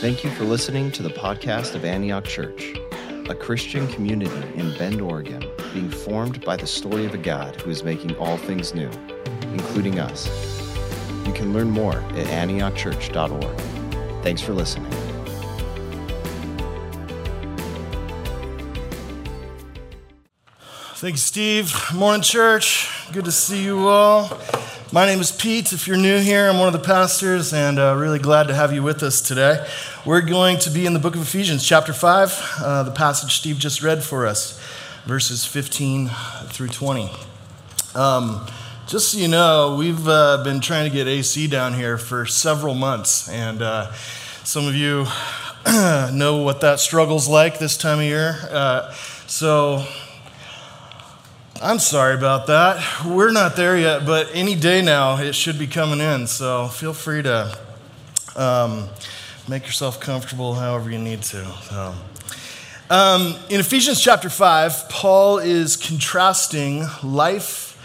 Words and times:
Thank 0.00 0.22
you 0.22 0.30
for 0.30 0.44
listening 0.44 0.92
to 0.92 1.02
the 1.02 1.08
podcast 1.08 1.74
of 1.74 1.84
Antioch 1.84 2.22
Church, 2.24 2.76
a 3.28 3.34
Christian 3.34 3.88
community 3.88 4.30
in 4.54 4.72
Bend, 4.78 5.00
Oregon, 5.00 5.44
being 5.74 5.90
formed 5.90 6.44
by 6.44 6.54
the 6.54 6.68
story 6.68 7.04
of 7.04 7.14
a 7.14 7.18
God 7.18 7.60
who 7.60 7.70
is 7.70 7.82
making 7.82 8.14
all 8.14 8.36
things 8.36 8.76
new, 8.76 8.88
including 9.42 9.98
us. 9.98 10.28
You 11.26 11.32
can 11.32 11.52
learn 11.52 11.68
more 11.70 11.96
at 11.96 12.26
antiochchurch.org. 12.28 14.22
Thanks 14.22 14.40
for 14.40 14.52
listening. 14.52 14.92
Thank 20.94 21.14
you, 21.14 21.18
Steve. 21.18 21.74
Morning, 21.92 22.22
church. 22.22 22.88
Good 23.12 23.24
to 23.24 23.32
see 23.32 23.64
you 23.64 23.88
all. 23.88 24.30
My 24.90 25.04
name 25.04 25.20
is 25.20 25.30
Pete. 25.30 25.74
If 25.74 25.86
you're 25.86 25.98
new 25.98 26.18
here, 26.18 26.48
I'm 26.48 26.58
one 26.58 26.66
of 26.66 26.72
the 26.72 26.78
pastors, 26.78 27.52
and 27.52 27.78
uh, 27.78 27.94
really 27.94 28.18
glad 28.18 28.48
to 28.48 28.54
have 28.54 28.72
you 28.72 28.82
with 28.82 29.02
us 29.02 29.20
today. 29.20 29.68
We're 30.06 30.22
going 30.22 30.58
to 30.60 30.70
be 30.70 30.86
in 30.86 30.94
the 30.94 30.98
book 30.98 31.14
of 31.14 31.20
Ephesians, 31.20 31.62
chapter 31.62 31.92
5, 31.92 32.60
uh, 32.62 32.82
the 32.84 32.90
passage 32.90 33.36
Steve 33.36 33.58
just 33.58 33.82
read 33.82 34.02
for 34.02 34.26
us, 34.26 34.58
verses 35.04 35.44
15 35.44 36.08
through 36.46 36.68
20. 36.68 37.10
Um, 37.94 38.46
just 38.86 39.12
so 39.12 39.18
you 39.18 39.28
know, 39.28 39.76
we've 39.78 40.08
uh, 40.08 40.42
been 40.42 40.60
trying 40.60 40.88
to 40.88 40.96
get 40.96 41.06
AC 41.06 41.48
down 41.48 41.74
here 41.74 41.98
for 41.98 42.24
several 42.24 42.74
months, 42.74 43.28
and 43.28 43.60
uh, 43.60 43.92
some 44.42 44.66
of 44.66 44.74
you 44.74 45.04
know 46.14 46.40
what 46.42 46.62
that 46.62 46.80
struggle's 46.80 47.28
like 47.28 47.58
this 47.58 47.76
time 47.76 47.98
of 47.98 48.06
year. 48.06 48.38
Uh, 48.50 48.90
so, 49.26 49.84
I'm 51.60 51.80
sorry 51.80 52.14
about 52.14 52.46
that. 52.46 53.04
We're 53.04 53.32
not 53.32 53.56
there 53.56 53.76
yet, 53.76 54.06
but 54.06 54.28
any 54.32 54.54
day 54.54 54.80
now 54.80 55.18
it 55.18 55.34
should 55.34 55.58
be 55.58 55.66
coming 55.66 55.98
in. 55.98 56.28
So 56.28 56.68
feel 56.68 56.92
free 56.92 57.20
to 57.22 57.58
um, 58.36 58.88
make 59.48 59.66
yourself 59.66 59.98
comfortable 59.98 60.54
however 60.54 60.88
you 60.88 61.00
need 61.00 61.22
to. 61.22 61.44
So. 61.62 61.94
Um, 62.90 63.34
in 63.50 63.58
Ephesians 63.58 64.00
chapter 64.00 64.30
5, 64.30 64.88
Paul 64.88 65.38
is 65.38 65.76
contrasting 65.76 66.84
life 67.02 67.76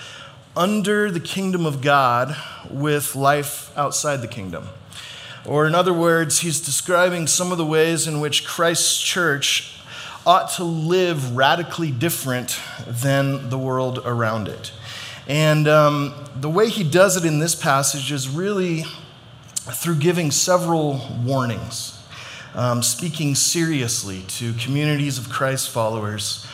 under 0.56 1.10
the 1.10 1.20
kingdom 1.20 1.66
of 1.66 1.82
God 1.82 2.38
with 2.70 3.16
life 3.16 3.76
outside 3.76 4.18
the 4.18 4.28
kingdom. 4.28 4.68
Or, 5.46 5.66
in 5.66 5.74
other 5.74 5.94
words, 5.94 6.42
he's 6.42 6.62
describing 6.62 7.26
some 7.26 7.52
of 7.52 7.58
the 7.58 7.66
ways 7.66 8.08
in 8.08 8.20
which 8.20 8.46
Christ's 8.46 9.02
church 9.02 9.80
ought 10.26 10.50
to 10.52 10.64
live 10.64 11.36
radically 11.36 11.92
different 11.92 12.60
than 12.88 13.50
the 13.50 13.58
world 13.58 14.02
around 14.06 14.48
it. 14.48 14.72
And 15.28 15.68
um, 15.68 16.14
the 16.36 16.50
way 16.50 16.70
he 16.70 16.84
does 16.84 17.18
it 17.18 17.26
in 17.26 17.40
this 17.40 17.56
passage 17.56 18.12
is 18.12 18.30
really 18.30 18.86
through 19.54 19.96
giving 19.96 20.32
several 20.32 21.02
warnings, 21.24 22.02
um, 22.56 22.84
speaking 22.84 23.36
seriously 23.36 24.24
to 24.28 24.54
communities 24.54 25.18
of 25.18 25.30
Christ 25.30 25.70
followers 25.70 26.46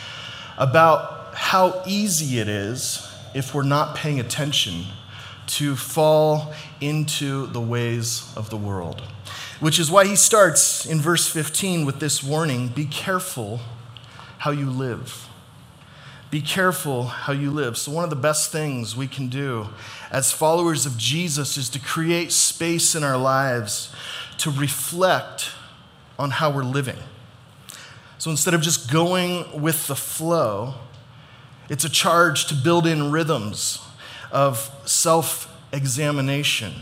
about 0.58 1.34
how 1.34 1.82
easy 1.86 2.38
it 2.38 2.48
is 2.48 3.06
if 3.34 3.54
we're 3.54 3.62
not 3.62 3.96
paying 3.96 4.20
attention 4.20 4.84
to 5.46 5.74
fall 5.74 6.52
into 6.80 7.46
the 7.48 7.60
ways 7.60 8.32
of 8.36 8.50
the 8.50 8.56
world 8.56 9.02
which 9.60 9.78
is 9.78 9.90
why 9.90 10.06
he 10.06 10.16
starts 10.16 10.86
in 10.86 11.00
verse 11.00 11.28
15 11.28 11.84
with 11.84 12.00
this 12.00 12.22
warning 12.22 12.68
be 12.68 12.86
careful 12.86 13.60
how 14.38 14.50
you 14.50 14.70
live. 14.70 15.28
Be 16.30 16.40
careful 16.40 17.04
how 17.04 17.32
you 17.32 17.50
live. 17.50 17.76
So, 17.76 17.92
one 17.92 18.04
of 18.04 18.10
the 18.10 18.16
best 18.16 18.50
things 18.52 18.96
we 18.96 19.06
can 19.06 19.28
do 19.28 19.68
as 20.10 20.32
followers 20.32 20.86
of 20.86 20.96
Jesus 20.96 21.56
is 21.56 21.68
to 21.70 21.78
create 21.78 22.32
space 22.32 22.94
in 22.94 23.04
our 23.04 23.18
lives 23.18 23.94
to 24.38 24.50
reflect 24.50 25.50
on 26.18 26.30
how 26.30 26.50
we're 26.50 26.62
living. 26.62 26.98
So, 28.18 28.30
instead 28.30 28.54
of 28.54 28.62
just 28.62 28.90
going 28.90 29.60
with 29.60 29.88
the 29.88 29.96
flow, 29.96 30.74
it's 31.68 31.84
a 31.84 31.90
charge 31.90 32.46
to 32.46 32.54
build 32.54 32.86
in 32.86 33.10
rhythms 33.10 33.84
of 34.30 34.70
self 34.86 35.52
examination 35.72 36.72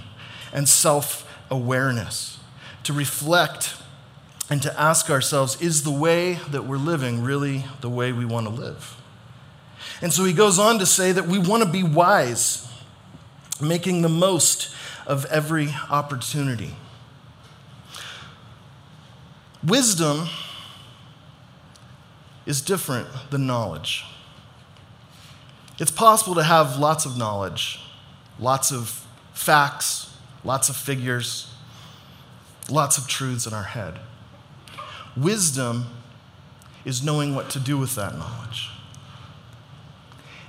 and 0.52 0.68
self 0.68 1.26
awareness 1.50 2.37
to 2.88 2.94
reflect 2.94 3.76
and 4.48 4.62
to 4.62 4.80
ask 4.80 5.10
ourselves 5.10 5.60
is 5.60 5.82
the 5.82 5.90
way 5.90 6.40
that 6.48 6.64
we're 6.64 6.78
living 6.78 7.22
really 7.22 7.62
the 7.82 7.90
way 7.90 8.12
we 8.12 8.24
want 8.24 8.46
to 8.46 8.52
live? 8.52 8.96
And 10.00 10.10
so 10.10 10.24
he 10.24 10.32
goes 10.32 10.58
on 10.58 10.78
to 10.78 10.86
say 10.86 11.12
that 11.12 11.26
we 11.26 11.38
want 11.38 11.62
to 11.62 11.68
be 11.68 11.82
wise, 11.82 12.66
making 13.60 14.00
the 14.00 14.08
most 14.08 14.74
of 15.06 15.26
every 15.26 15.68
opportunity. 15.90 16.76
Wisdom 19.62 20.26
is 22.46 22.62
different 22.62 23.06
than 23.30 23.46
knowledge. 23.46 24.06
It's 25.78 25.90
possible 25.90 26.36
to 26.36 26.42
have 26.42 26.78
lots 26.78 27.04
of 27.04 27.18
knowledge, 27.18 27.80
lots 28.38 28.72
of 28.72 29.06
facts, 29.34 30.16
lots 30.42 30.70
of 30.70 30.76
figures, 30.76 31.52
lots 32.70 32.98
of 32.98 33.06
truths 33.06 33.46
in 33.46 33.54
our 33.54 33.64
head. 33.64 33.98
Wisdom 35.16 35.86
is 36.84 37.02
knowing 37.02 37.34
what 37.34 37.50
to 37.50 37.60
do 37.60 37.76
with 37.76 37.94
that 37.96 38.16
knowledge. 38.16 38.70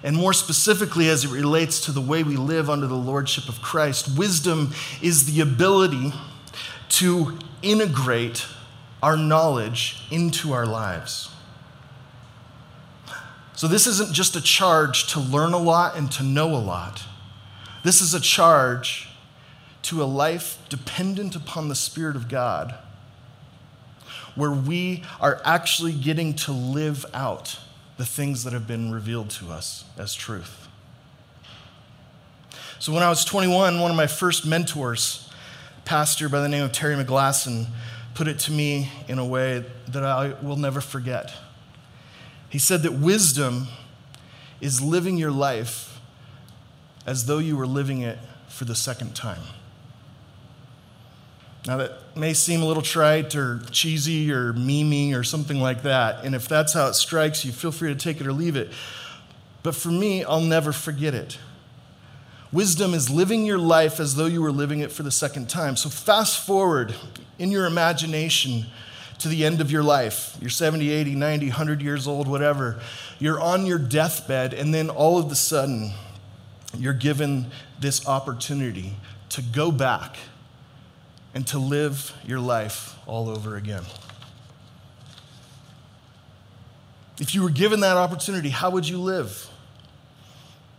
And 0.03 0.16
more 0.16 0.31
specifically, 0.31 1.09
as 1.09 1.25
it 1.25 1.31
relates 1.31 1.81
to 1.81 1.91
the 1.91 2.02
way 2.02 2.24
we 2.24 2.38
live 2.38 2.69
under 2.69 2.88
the 2.88 2.96
lordship 2.96 3.50
of 3.50 3.62
Christ, 3.62 4.18
wisdom 4.18 4.74
is 5.02 5.25
the 5.25 5.41
ability 5.41 6.13
to 6.90 7.38
integrate 7.62 8.46
our 9.03 9.18
knowledge 9.18 10.03
into 10.09 10.53
our 10.53 10.66
lives. 10.66 11.30
So, 13.53 13.68
this 13.68 13.88
isn't 13.88 14.13
just 14.13 14.38
a 14.38 14.41
charge 14.41 15.12
to 15.12 15.19
learn 15.19 15.51
a 15.51 15.57
lot 15.57 15.97
and 15.97 16.09
to 16.13 16.24
know 16.24 16.56
a 16.56 16.57
lot. 16.57 17.03
This 17.84 18.00
is 18.00 18.13
a 18.13 18.19
charge 18.22 19.09
to 19.89 20.03
a 20.03 20.05
life 20.05 20.59
dependent 20.69 21.35
upon 21.35 21.67
the 21.67 21.73
Spirit 21.73 22.16
of 22.16 22.29
God, 22.29 22.75
where 24.35 24.51
we 24.51 25.03
are 25.19 25.41
actually 25.44 25.94
getting 25.94 26.35
to 26.35 26.51
live 26.51 27.07
out 27.11 27.59
the 27.97 28.05
things 28.05 28.44
that 28.44 28.53
have 28.53 28.67
been 28.67 28.91
revealed 28.91 29.31
to 29.31 29.50
us 29.50 29.85
as 29.97 30.13
truth. 30.13 30.67
So, 32.77 32.94
when 32.94 33.01
I 33.01 33.09
was 33.09 33.25
21, 33.25 33.79
one 33.79 33.89
of 33.89 33.97
my 33.97 34.05
first 34.05 34.45
mentors, 34.45 35.27
pastor 35.85 36.29
by 36.29 36.39
the 36.39 36.50
name 36.50 36.63
of 36.63 36.71
Terry 36.71 36.95
McGlasson, 36.95 37.66
put 38.13 38.27
it 38.27 38.38
to 38.41 38.51
me 38.51 38.91
in 39.07 39.17
a 39.17 39.25
way 39.25 39.66
that 39.88 40.03
I 40.03 40.35
will 40.44 40.56
never 40.56 40.81
forget. 40.81 41.33
He 42.47 42.59
said 42.59 42.83
that 42.83 42.94
wisdom 42.94 43.67
is 44.61 44.83
living 44.83 45.17
your 45.17 45.31
life 45.31 46.00
as 47.07 47.25
though 47.25 47.39
you 47.39 47.57
were 47.57 47.67
living 47.67 48.01
it 48.01 48.19
for 48.50 48.66
the 48.66 48.75
second 48.75 49.16
time. 49.16 49.41
Now, 51.68 51.78
that 51.78 52.16
may 52.16 52.34
seem 52.34 52.62
a 52.62 52.66
little 52.66 52.84
trite 52.84 53.36
or 53.36 53.59
cheesy 53.72 54.31
or 54.31 54.53
memey 54.53 55.14
or 55.14 55.24
something 55.24 55.59
like 55.59 55.84
that. 55.84 56.24
And 56.24 56.34
if 56.34 56.47
that's 56.47 56.74
how 56.74 56.88
it 56.88 56.94
strikes 56.94 57.44
you, 57.44 57.52
feel 57.52 57.72
free 57.72 57.94
to 57.94 58.00
take 58.00 58.22
it 58.22 58.28
or 58.28 58.34
leave 58.34 58.56
it. 58.56 58.72
But 59.62 59.75
for 59.75 59.90
me, 59.90 60.24
I'll 60.24 60.42
never 60.42 60.72
forget 60.72 61.14
it. 61.14 61.38
Wisdom 62.52 62.94
is 62.94 63.09
living 63.09 63.46
your 63.46 63.59
life 63.59 64.00
as 64.00 64.16
though 64.16 64.25
you 64.25 64.42
were 64.42 64.52
living 64.52 64.80
it 64.80 64.92
for 64.92 65.03
the 65.03 65.12
second 65.12 65.50
time. 65.50 65.75
So, 65.75 65.90
fast 65.90 66.46
forward 66.46 66.96
in 67.38 67.52
your 67.52 67.66
imagination 67.66 68.66
to 69.19 69.28
the 69.28 69.46
end 69.46 69.62
of 69.62 69.69
your 69.69 69.84
life. 69.84 70.36
You're 70.42 70.50
70, 70.50 70.90
80, 70.90 71.16
90, 71.16 71.48
100 71.48 71.81
years 71.81 72.08
old, 72.08 72.28
whatever. 72.28 72.80
You're 73.19 73.40
on 73.40 73.66
your 73.66 73.78
deathbed, 73.78 74.53
and 74.53 74.74
then 74.74 74.90
all 74.90 75.19
of 75.19 75.31
a 75.31 75.36
sudden, 75.36 75.92
you're 76.78 76.94
given 76.94 77.48
this 77.80 78.08
opportunity 78.08 78.96
to 79.30 79.42
go 79.42 79.72
back 79.72 80.18
and 81.34 81.46
to 81.48 81.60
live 81.60 82.14
your 82.26 82.40
life 82.40 82.96
all 83.06 83.30
over 83.30 83.56
again. 83.56 83.84
If 87.20 87.36
you 87.36 87.44
were 87.44 87.50
given 87.50 87.81
that 87.81 87.98
opportunity, 87.98 88.50
how 88.50 88.70
would 88.70 88.88
you 88.88 88.98
live? 88.98 89.50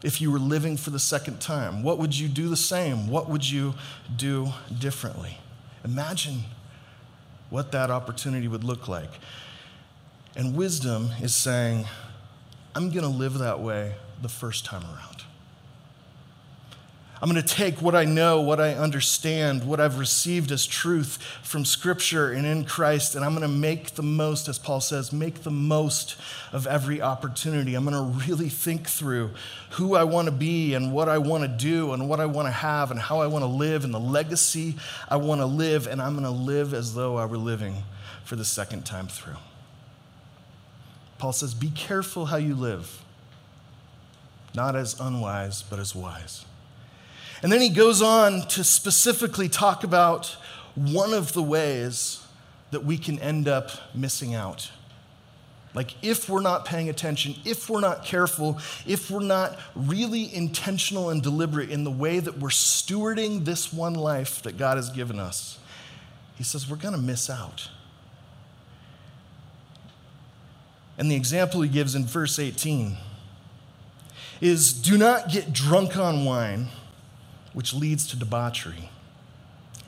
If 0.02 0.20
you 0.20 0.31
were 0.31 0.38
living 0.38 0.76
for 0.79 0.91
the 0.91 0.99
second 0.99 1.41
time, 1.41 1.82
what 1.82 1.99
would 1.99 2.19
you 2.19 2.29
do 2.29 2.49
the 2.49 2.56
same? 2.56 3.08
What 3.08 3.29
would 3.29 3.49
you 3.49 3.75
do 4.17 4.52
differently? 4.79 5.38
Imagine 5.85 6.44
what 7.50 7.73
that 7.73 7.91
opportunity 7.91 8.49
would 8.49 8.64
look 8.64 8.88
like. 8.88 9.11
And 10.37 10.56
wisdom 10.56 11.11
is 11.20 11.35
saying, 11.35 11.87
I'm 12.75 12.91
going 12.91 13.02
to 13.02 13.08
live 13.08 13.38
that 13.38 13.61
way 13.61 13.94
the 14.23 14.29
first 14.29 14.64
time 14.64 14.82
around. 14.85 15.25
I'm 17.22 17.31
going 17.31 17.43
to 17.43 17.55
take 17.55 17.82
what 17.82 17.94
I 17.94 18.06
know, 18.06 18.40
what 18.40 18.61
I 18.61 18.72
understand, 18.72 19.64
what 19.64 19.78
I've 19.78 19.99
received 19.99 20.50
as 20.52 20.67
truth 20.67 21.19
from 21.43 21.67
Scripture 21.67 22.32
and 22.32 22.46
in 22.46 22.64
Christ, 22.64 23.14
and 23.14 23.22
I'm 23.22 23.32
going 23.32 23.43
to 23.43 23.49
make 23.49 23.90
the 23.90 24.02
most, 24.02 24.49
as 24.49 24.58
Paul 24.58 24.81
says, 24.81 25.12
make 25.12 25.43
the 25.43 25.50
most 25.50 26.17
of 26.50 26.67
every 26.67 27.02
opportunity. 27.02 27.75
I'm 27.75 27.84
going 27.84 27.94
to 27.94 28.26
really 28.26 28.49
think 28.49 28.88
through 28.88 29.32
who 29.72 29.94
I 29.94 30.05
want 30.05 30.26
to 30.26 30.32
be 30.32 30.72
and 30.72 30.94
what 30.94 31.11
I 31.11 31.19
want 31.19 31.43
to 31.43 31.49
do 31.49 31.93
and 31.93 32.08
what 32.08 32.20
I 32.20 32.26
want 32.26 32.49
to 32.49 32.52
have 32.52 32.90
and 32.90 32.99
how 32.99 33.20
I 33.20 33.26
want 33.26 33.43
to 33.43 33.50
live 33.50 33.84
and 33.84 33.93
the 33.93 34.00
legacy 34.00 34.76
I 35.06 35.16
want 35.16 35.43
to 35.43 35.46
live, 35.46 35.87
and 35.87 36.00
I'm 36.00 36.14
going 36.14 36.25
to 36.25 36.31
live 36.31 36.73
as 36.73 36.94
though 36.94 37.19
I 37.19 37.26
were 37.26 37.37
living 37.37 37.82
for 38.25 38.34
the 38.34 38.46
second 38.46 38.87
time 38.87 39.08
through. 39.08 39.37
Paul 41.19 41.34
says, 41.34 41.52
Be 41.52 41.69
careful 41.69 42.26
how 42.26 42.38
you 42.38 42.55
live, 42.55 43.05
not 44.55 44.75
as 44.75 44.99
unwise, 44.99 45.61
but 45.61 45.78
as 45.78 45.94
wise. 45.94 46.46
And 47.42 47.50
then 47.50 47.60
he 47.60 47.70
goes 47.70 48.02
on 48.02 48.42
to 48.48 48.64
specifically 48.64 49.48
talk 49.48 49.82
about 49.82 50.37
one 50.75 51.14
of 51.14 51.32
the 51.32 51.42
ways 51.42 52.22
that 52.70 52.84
we 52.84 52.98
can 52.98 53.19
end 53.19 53.48
up 53.48 53.70
missing 53.94 54.34
out. 54.34 54.70
Like, 55.72 55.94
if 56.02 56.28
we're 56.28 56.42
not 56.42 56.64
paying 56.64 56.88
attention, 56.88 57.37
if 57.44 57.70
we're 57.70 57.81
not 57.81 58.04
careful, 58.04 58.58
if 58.87 59.10
we're 59.10 59.20
not 59.20 59.56
really 59.76 60.34
intentional 60.34 61.10
and 61.10 61.22
deliberate 61.22 61.70
in 61.70 61.84
the 61.84 61.90
way 61.90 62.19
that 62.19 62.38
we're 62.38 62.48
stewarding 62.48 63.44
this 63.44 63.72
one 63.72 63.94
life 63.94 64.42
that 64.42 64.58
God 64.58 64.76
has 64.76 64.90
given 64.90 65.20
us, 65.20 65.58
he 66.37 66.42
says 66.42 66.69
we're 66.69 66.76
going 66.76 66.94
to 66.94 67.00
miss 67.00 67.31
out. 67.31 67.70
And 70.98 71.10
the 71.10 71.14
example 71.14 71.62
he 71.62 71.69
gives 71.69 71.94
in 71.94 72.04
verse 72.04 72.38
18 72.38 72.96
is 74.40 74.72
do 74.72 74.98
not 74.98 75.31
get 75.31 75.52
drunk 75.52 75.96
on 75.96 76.25
wine 76.25 76.69
which 77.52 77.75
leads 77.75 78.06
to 78.08 78.17
debauchery. 78.17 78.91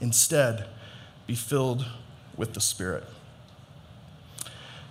Instead, 0.00 0.67
be 1.26 1.35
filled 1.35 1.87
with 2.37 2.55
the 2.55 2.61
Spirit. 2.61 3.05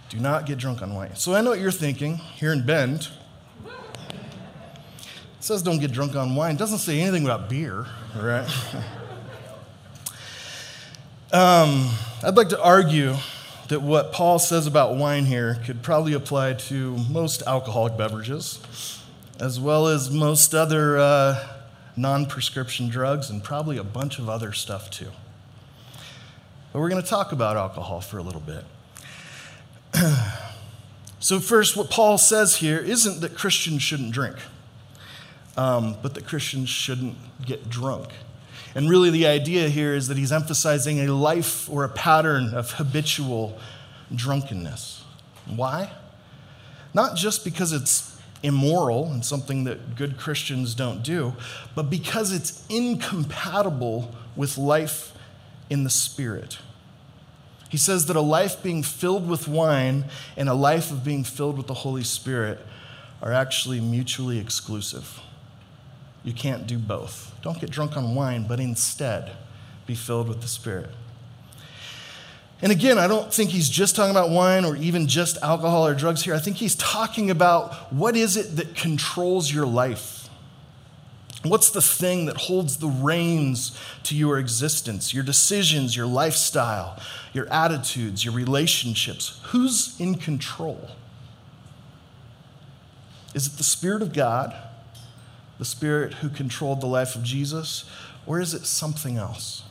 Do 0.10 0.20
not 0.20 0.46
get 0.46 0.58
drunk 0.58 0.82
on 0.82 0.94
wine. 0.94 1.16
So 1.16 1.34
I 1.34 1.42
know 1.42 1.52
what 1.52 1.60
you're 1.60 1.72
thinking 1.72 2.18
here 2.18 2.52
in 2.52 2.66
Bend. 2.66 3.08
It 3.66 5.46
says 5.46 5.62
don't 5.64 5.80
get 5.80 5.92
drunk 5.92 6.16
on 6.16 6.36
wine. 6.36 6.56
It 6.56 6.58
doesn't 6.60 6.80
say 6.80 7.02
anything 7.02 7.26
about 7.26 7.50
beer, 7.50 7.86
right? 8.16 8.46
um, 11.32 11.90
I'd 12.24 12.36
like 12.36 12.50
to 12.50 12.62
argue 12.62 13.16
that 13.70 13.82
what 13.82 14.12
Paul 14.12 14.38
says 14.38 14.68
about 14.68 14.96
wine 14.96 15.26
here 15.26 15.56
could 15.66 15.82
probably 15.82 16.12
apply 16.12 16.54
to 16.54 16.98
most 17.10 17.42
alcoholic 17.48 17.98
beverages, 17.98 18.60
as 19.40 19.62
well 19.62 19.88
as 19.88 20.12
most 20.12 20.54
other 20.54 20.98
uh, 20.98 21.48
non 22.02 22.26
prescription 22.26 22.90
drugs, 22.90 23.30
and 23.30 23.44
probably 23.44 23.78
a 23.78 23.84
bunch 23.84 24.18
of 24.18 24.28
other 24.28 24.52
stuff 24.52 24.90
too. 24.90 25.12
But 26.74 26.80
we're 26.80 26.90
going 26.90 27.02
to 27.02 27.08
talk 27.08 27.32
about 27.32 27.58
alcohol 27.58 28.02
for 28.02 28.18
a 28.18 28.24
little 28.24 28.42
bit. 28.42 28.66
so, 31.20 31.40
first, 31.40 31.78
what 31.78 31.90
Paul 31.90 32.18
says 32.18 32.56
here 32.56 32.80
isn't 32.80 33.22
that 33.22 33.36
Christians 33.36 33.84
shouldn't 33.84 34.12
drink, 34.12 34.36
um, 35.56 35.96
but 36.02 36.16
that 36.16 36.26
Christians 36.26 36.70
shouldn't 36.70 37.18
get 37.46 37.70
drunk. 37.70 38.10
And 38.74 38.90
really, 38.90 39.10
the 39.10 39.28
idea 39.28 39.70
here 39.70 39.94
is 39.94 40.08
that 40.08 40.18
he's 40.18 40.32
emphasizing 40.32 41.02
a 41.02 41.14
life 41.14 41.70
or 41.70 41.84
a 41.84 41.90
pattern 41.90 42.54
of 42.54 42.72
habitual 42.72 43.60
drunkenness. 44.16 45.04
Why? 45.46 45.92
Not 46.94 47.16
just 47.16 47.44
because 47.44 47.74
it's 47.74 48.11
immoral 48.44 49.12
and 49.12 49.24
something 49.24 49.64
that 49.66 49.96
good 49.96 50.18
Christians 50.18 50.74
don't 50.74 51.04
do, 51.04 51.34
but 51.76 51.90
because 51.90 52.34
it's 52.34 52.66
incompatible 52.70 54.14
with 54.36 54.58
life 54.58 55.14
in 55.70 55.84
the 55.84 55.90
Spirit. 55.90 56.58
He 57.70 57.78
says 57.78 58.08
that 58.08 58.16
a 58.16 58.22
life 58.22 58.62
being 58.62 58.84
filled 58.84 59.30
with 59.30 59.48
wine 59.48 60.06
and 60.36 60.50
a 60.50 60.54
life 60.54 60.92
of 60.92 61.04
being 61.04 61.24
filled 61.24 61.58
with 61.58 61.68
the 61.68 61.74
Holy 61.74 62.04
Spirit 62.04 62.60
are 63.22 63.32
actually 63.32 63.80
mutually 63.80 64.40
exclusive. 64.40 65.22
You 66.24 66.34
can't 66.34 66.68
do 66.68 66.78
both. 66.78 67.34
Don't 67.42 67.60
get 67.60 67.70
drunk 67.70 67.96
on 67.96 68.14
wine, 68.14 68.46
but 68.48 68.60
instead 68.60 69.32
be 69.88 69.96
filled 69.96 70.28
with 70.28 70.42
the 70.42 70.48
Spirit. 70.48 70.90
And 72.62 72.72
again, 72.72 73.00
I 73.00 73.08
don't 73.08 73.34
think 73.34 73.50
he's 73.50 73.70
just 73.70 73.96
talking 73.96 74.12
about 74.12 74.30
wine 74.30 74.66
or 74.66 74.76
even 74.76 75.08
just 75.08 75.38
alcohol 75.42 75.88
or 75.88 75.96
drugs 75.96 76.24
here. 76.24 76.36
I 76.36 76.40
think 76.40 76.58
he's 76.58 76.76
talking 76.76 77.32
about 77.32 77.92
what 77.92 78.16
is 78.16 78.38
it 78.38 78.56
that 78.58 78.76
controls 78.76 79.52
your 79.52 79.66
life? 79.66 80.30
What's 81.44 81.72
the 81.72 81.82
thing 81.82 82.28
that 82.28 82.38
holds 82.38 82.78
the 82.78 82.88
reins 82.88 83.76
to 84.04 84.16
your 84.16 84.38
existence, 84.38 85.12
your 85.12 85.24
decisions, 85.24 85.96
your 85.96 86.06
lifestyle, 86.06 87.02
your 87.34 87.52
attitudes, 87.52 88.24
your 88.24 88.34
relationships? 88.36 89.40
Who's 89.46 90.00
in 90.00 90.16
control? 90.16 90.92
Is 93.34 93.48
it 93.48 93.58
the 93.58 93.64
Spirit 93.64 94.04
of 94.04 94.14
God, 94.14 94.56
the 95.58 95.66
Spirit 95.66 96.16
who 96.16 96.30
controlled 96.30 96.80
the 96.80 96.88
life 96.88 97.16
of 97.16 97.24
Jesus, 97.24 97.86
or 98.28 98.40
is 98.40 98.54
it 98.54 98.68
something 98.68 99.18
else? 99.18 99.64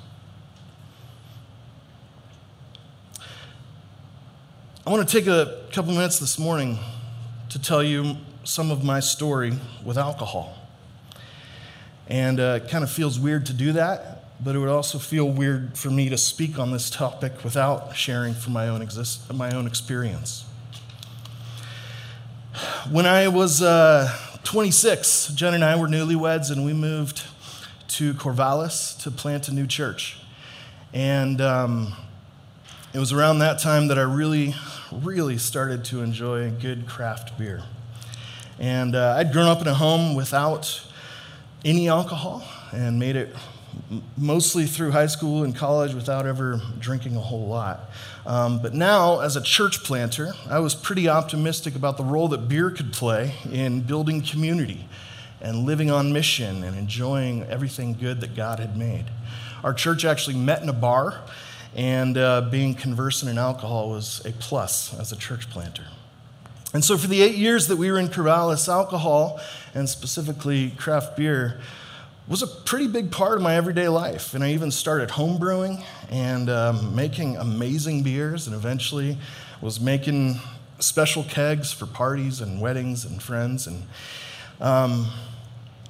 I 4.86 4.90
want 4.90 5.06
to 5.06 5.20
take 5.20 5.26
a 5.26 5.66
couple 5.72 5.92
minutes 5.92 6.18
this 6.20 6.38
morning 6.38 6.78
to 7.50 7.60
tell 7.60 7.82
you 7.82 8.16
some 8.44 8.70
of 8.70 8.82
my 8.82 8.98
story 9.00 9.52
with 9.84 9.98
alcohol. 9.98 10.56
And 12.08 12.40
uh, 12.40 12.60
it 12.62 12.70
kind 12.70 12.82
of 12.82 12.90
feels 12.90 13.20
weird 13.20 13.44
to 13.46 13.52
do 13.52 13.72
that, 13.72 14.24
but 14.42 14.56
it 14.56 14.58
would 14.58 14.70
also 14.70 14.98
feel 14.98 15.30
weird 15.30 15.76
for 15.76 15.90
me 15.90 16.08
to 16.08 16.16
speak 16.16 16.58
on 16.58 16.70
this 16.70 16.88
topic 16.88 17.44
without 17.44 17.94
sharing 17.94 18.32
from 18.32 18.54
my 18.54 18.68
own, 18.68 18.80
exist- 18.80 19.30
my 19.34 19.54
own 19.54 19.66
experience. 19.66 20.46
When 22.90 23.04
I 23.04 23.28
was 23.28 23.60
uh, 23.60 24.10
26, 24.44 25.34
Jen 25.34 25.52
and 25.52 25.62
I 25.62 25.78
were 25.78 25.88
newlyweds, 25.88 26.50
and 26.50 26.64
we 26.64 26.72
moved 26.72 27.24
to 27.88 28.14
Corvallis 28.14 28.98
to 29.02 29.10
plant 29.10 29.46
a 29.46 29.52
new 29.52 29.66
church. 29.66 30.18
And 30.94 31.42
um, 31.42 31.92
it 32.92 32.98
was 32.98 33.12
around 33.12 33.38
that 33.38 33.60
time 33.60 33.88
that 33.88 33.98
I 33.98 34.02
really 34.02 34.54
really 34.90 35.38
started 35.38 35.84
to 35.86 36.02
enjoy 36.02 36.50
good 36.50 36.86
craft 36.86 37.38
beer. 37.38 37.62
And 38.58 38.96
uh, 38.96 39.14
I'd 39.16 39.32
grown 39.32 39.46
up 39.46 39.60
in 39.60 39.68
a 39.68 39.74
home 39.74 40.14
without 40.14 40.86
any 41.64 41.88
alcohol 41.88 42.42
and 42.72 42.98
made 42.98 43.16
it 43.16 43.34
mostly 44.16 44.66
through 44.66 44.90
high 44.90 45.06
school 45.06 45.44
and 45.44 45.54
college 45.54 45.94
without 45.94 46.26
ever 46.26 46.60
drinking 46.80 47.16
a 47.16 47.20
whole 47.20 47.46
lot. 47.46 47.90
Um, 48.26 48.60
but 48.60 48.74
now, 48.74 49.20
as 49.20 49.36
a 49.36 49.40
church 49.40 49.84
planter, 49.84 50.32
I 50.48 50.58
was 50.58 50.74
pretty 50.74 51.08
optimistic 51.08 51.76
about 51.76 51.96
the 51.96 52.04
role 52.04 52.28
that 52.28 52.48
beer 52.48 52.70
could 52.70 52.92
play 52.92 53.34
in 53.50 53.82
building 53.82 54.22
community 54.22 54.88
and 55.40 55.64
living 55.64 55.90
on 55.90 56.12
mission 56.12 56.64
and 56.64 56.76
enjoying 56.76 57.44
everything 57.44 57.94
good 57.94 58.20
that 58.20 58.34
God 58.34 58.58
had 58.58 58.76
made. 58.76 59.06
Our 59.62 59.72
church 59.72 60.04
actually 60.04 60.36
met 60.36 60.62
in 60.62 60.68
a 60.68 60.74
bar 60.74 61.22
and 61.74 62.18
uh, 62.18 62.42
being 62.42 62.74
conversant 62.74 63.30
in 63.30 63.38
alcohol 63.38 63.90
was 63.90 64.24
a 64.24 64.32
plus 64.32 64.98
as 64.98 65.12
a 65.12 65.16
church 65.16 65.48
planter. 65.50 65.84
And 66.72 66.84
so, 66.84 66.96
for 66.96 67.08
the 67.08 67.20
eight 67.22 67.36
years 67.36 67.66
that 67.68 67.76
we 67.76 67.90
were 67.90 67.98
in 67.98 68.08
Corvallis, 68.08 68.68
alcohol, 68.68 69.40
and 69.74 69.88
specifically 69.88 70.70
craft 70.70 71.16
beer, 71.16 71.60
was 72.28 72.42
a 72.42 72.46
pretty 72.46 72.86
big 72.86 73.10
part 73.10 73.36
of 73.36 73.42
my 73.42 73.56
everyday 73.56 73.88
life. 73.88 74.34
And 74.34 74.44
I 74.44 74.52
even 74.52 74.70
started 74.70 75.10
home 75.10 75.38
brewing 75.38 75.82
and 76.10 76.48
um, 76.48 76.94
making 76.94 77.36
amazing 77.36 78.04
beers, 78.04 78.46
and 78.46 78.54
eventually 78.54 79.18
was 79.60 79.80
making 79.80 80.38
special 80.78 81.24
kegs 81.24 81.72
for 81.72 81.86
parties 81.86 82.40
and 82.40 82.60
weddings 82.60 83.04
and 83.04 83.20
friends. 83.20 83.66
And 83.66 83.82
um, 84.60 85.08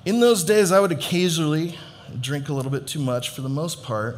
in 0.07 0.21
those 0.21 0.43
days, 0.45 0.73
I 0.73 0.81
would 0.81 0.93
occasionally 0.93 1.79
drink 2.21 2.49
a 2.49 2.55
little 2.55 2.71
bit 2.71 2.87
too 2.87 3.01
much 3.01 3.29
for 3.29 3.43
the 3.43 3.49
most 3.49 3.83
part. 3.83 4.17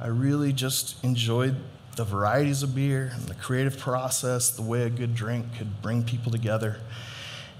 I 0.00 0.06
really 0.06 0.52
just 0.52 1.02
enjoyed 1.04 1.56
the 1.96 2.04
varieties 2.04 2.62
of 2.62 2.74
beer 2.74 3.10
and 3.12 3.24
the 3.24 3.34
creative 3.34 3.76
process, 3.76 4.50
the 4.50 4.62
way 4.62 4.82
a 4.82 4.90
good 4.90 5.14
drink 5.14 5.56
could 5.56 5.82
bring 5.82 6.04
people 6.04 6.30
together. 6.30 6.76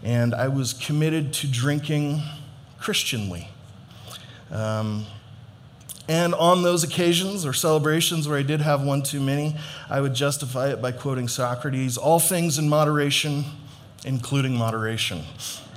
And 0.04 0.32
I 0.32 0.46
was 0.46 0.72
committed 0.72 1.32
to 1.34 1.48
drinking 1.48 2.22
Christianly. 2.78 3.48
Um, 4.52 5.06
and 6.08 6.34
on 6.36 6.62
those 6.62 6.84
occasions 6.84 7.44
or 7.44 7.52
celebrations 7.52 8.28
where 8.28 8.38
I 8.38 8.42
did 8.42 8.60
have 8.60 8.82
one 8.82 9.02
too 9.02 9.20
many, 9.20 9.56
I 9.90 10.00
would 10.00 10.14
justify 10.14 10.70
it 10.70 10.80
by 10.80 10.92
quoting 10.92 11.26
Socrates 11.26 11.98
all 11.98 12.20
things 12.20 12.58
in 12.58 12.68
moderation, 12.68 13.44
including 14.04 14.56
moderation. 14.56 15.22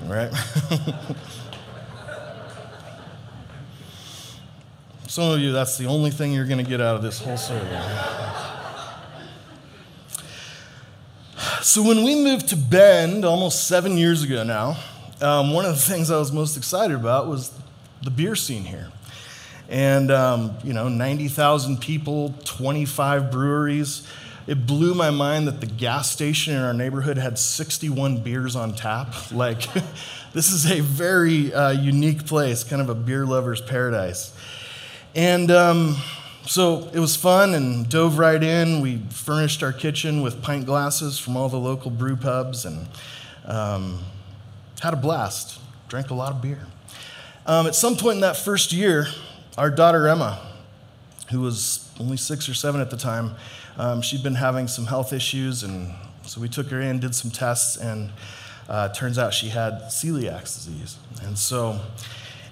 Right? 0.05 0.31
Some 5.11 5.29
of 5.29 5.41
you, 5.41 5.51
that's 5.51 5.77
the 5.77 5.87
only 5.87 6.09
thing 6.09 6.31
you're 6.31 6.45
going 6.45 6.63
to 6.63 6.69
get 6.69 6.79
out 6.79 6.95
of 6.95 7.01
this 7.01 7.19
whole 7.19 7.35
sermon. 7.35 7.67
so, 11.61 11.83
when 11.83 12.05
we 12.05 12.15
moved 12.15 12.47
to 12.47 12.55
Bend 12.55 13.25
almost 13.25 13.67
seven 13.67 13.97
years 13.97 14.23
ago 14.23 14.45
now, 14.45 14.77
um, 15.19 15.51
one 15.51 15.65
of 15.65 15.75
the 15.75 15.81
things 15.81 16.09
I 16.09 16.17
was 16.17 16.31
most 16.31 16.55
excited 16.55 16.95
about 16.95 17.27
was 17.27 17.51
the 18.01 18.09
beer 18.09 18.37
scene 18.37 18.63
here. 18.63 18.87
And, 19.67 20.11
um, 20.11 20.53
you 20.63 20.71
know, 20.71 20.87
90,000 20.87 21.81
people, 21.81 22.33
25 22.45 23.33
breweries. 23.33 24.07
It 24.47 24.65
blew 24.65 24.93
my 24.93 25.09
mind 25.09 25.45
that 25.49 25.59
the 25.59 25.67
gas 25.67 26.09
station 26.09 26.53
in 26.53 26.61
our 26.61 26.73
neighborhood 26.73 27.17
had 27.17 27.37
61 27.37 28.23
beers 28.23 28.55
on 28.55 28.75
tap. 28.75 29.13
Like, 29.33 29.63
this 30.33 30.53
is 30.53 30.71
a 30.71 30.79
very 30.79 31.53
uh, 31.53 31.71
unique 31.71 32.25
place, 32.25 32.63
kind 32.63 32.81
of 32.81 32.87
a 32.87 32.95
beer 32.95 33.25
lover's 33.25 33.59
paradise. 33.59 34.31
And 35.13 35.51
um, 35.51 35.97
so 36.45 36.89
it 36.93 36.99
was 36.99 37.15
fun 37.15 37.53
and 37.53 37.89
dove 37.89 38.17
right 38.17 38.41
in. 38.41 38.81
We 38.81 38.97
furnished 39.09 39.61
our 39.61 39.73
kitchen 39.73 40.21
with 40.21 40.41
pint 40.41 40.65
glasses 40.65 41.19
from 41.19 41.35
all 41.35 41.49
the 41.49 41.59
local 41.59 41.91
brew 41.91 42.15
pubs 42.15 42.65
and 42.65 42.87
um, 43.45 43.99
had 44.81 44.93
a 44.93 44.97
blast. 44.97 45.59
Drank 45.89 46.11
a 46.11 46.13
lot 46.13 46.31
of 46.31 46.41
beer. 46.41 46.65
Um, 47.45 47.67
at 47.67 47.75
some 47.75 47.97
point 47.97 48.15
in 48.15 48.21
that 48.21 48.37
first 48.37 48.71
year, 48.71 49.07
our 49.57 49.69
daughter 49.69 50.07
Emma, 50.07 50.39
who 51.29 51.41
was 51.41 51.91
only 51.99 52.15
six 52.15 52.47
or 52.47 52.53
seven 52.53 52.79
at 52.79 52.89
the 52.89 52.97
time, 52.97 53.35
um, 53.77 54.01
she'd 54.01 54.23
been 54.23 54.35
having 54.35 54.67
some 54.67 54.85
health 54.85 55.11
issues, 55.11 55.63
and 55.63 55.93
so 56.23 56.39
we 56.39 56.47
took 56.47 56.67
her 56.67 56.79
in, 56.79 56.99
did 56.99 57.15
some 57.15 57.31
tests, 57.31 57.77
and 57.77 58.11
uh, 58.69 58.89
turns 58.89 59.17
out 59.17 59.33
she 59.33 59.49
had 59.49 59.73
celiac 59.89 60.41
disease. 60.43 60.97
And 61.23 61.37
so 61.37 61.79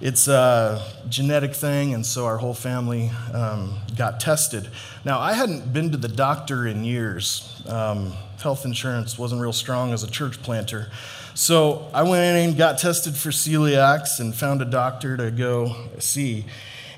it's 0.02 0.28
a 0.28 0.82
genetic 1.10 1.54
thing, 1.54 1.94
and 1.94 2.06
so 2.06 2.26
our 2.26 2.38
whole 2.38 2.54
family 2.54 3.12
um, 3.34 3.76
got 3.98 4.20
tested. 4.20 4.70
Now, 5.04 5.20
I 5.20 5.34
hadn't 5.34 5.74
been 5.74 5.92
to 5.92 5.98
the 5.98 6.08
doctor 6.08 6.66
in 6.66 6.84
years. 6.84 7.62
Um, 7.68 8.14
health 8.42 8.64
insurance 8.64 9.18
wasn't 9.18 9.42
real 9.42 9.54
strong 9.54 9.92
as 9.92 10.04
a 10.04 10.10
church 10.10 10.42
planter. 10.42 10.90
So 11.34 11.90
I 11.94 12.04
went 12.04 12.38
in 12.38 12.50
and 12.50 12.58
got 12.58 12.80
tested 12.80 13.16
for 13.16 13.30
celiacs 13.30 14.20
and 14.20 14.34
found 14.34 14.62
a 14.62 14.66
doctor 14.66 15.18
to 15.18 15.32
go 15.32 15.76
see. 16.00 16.46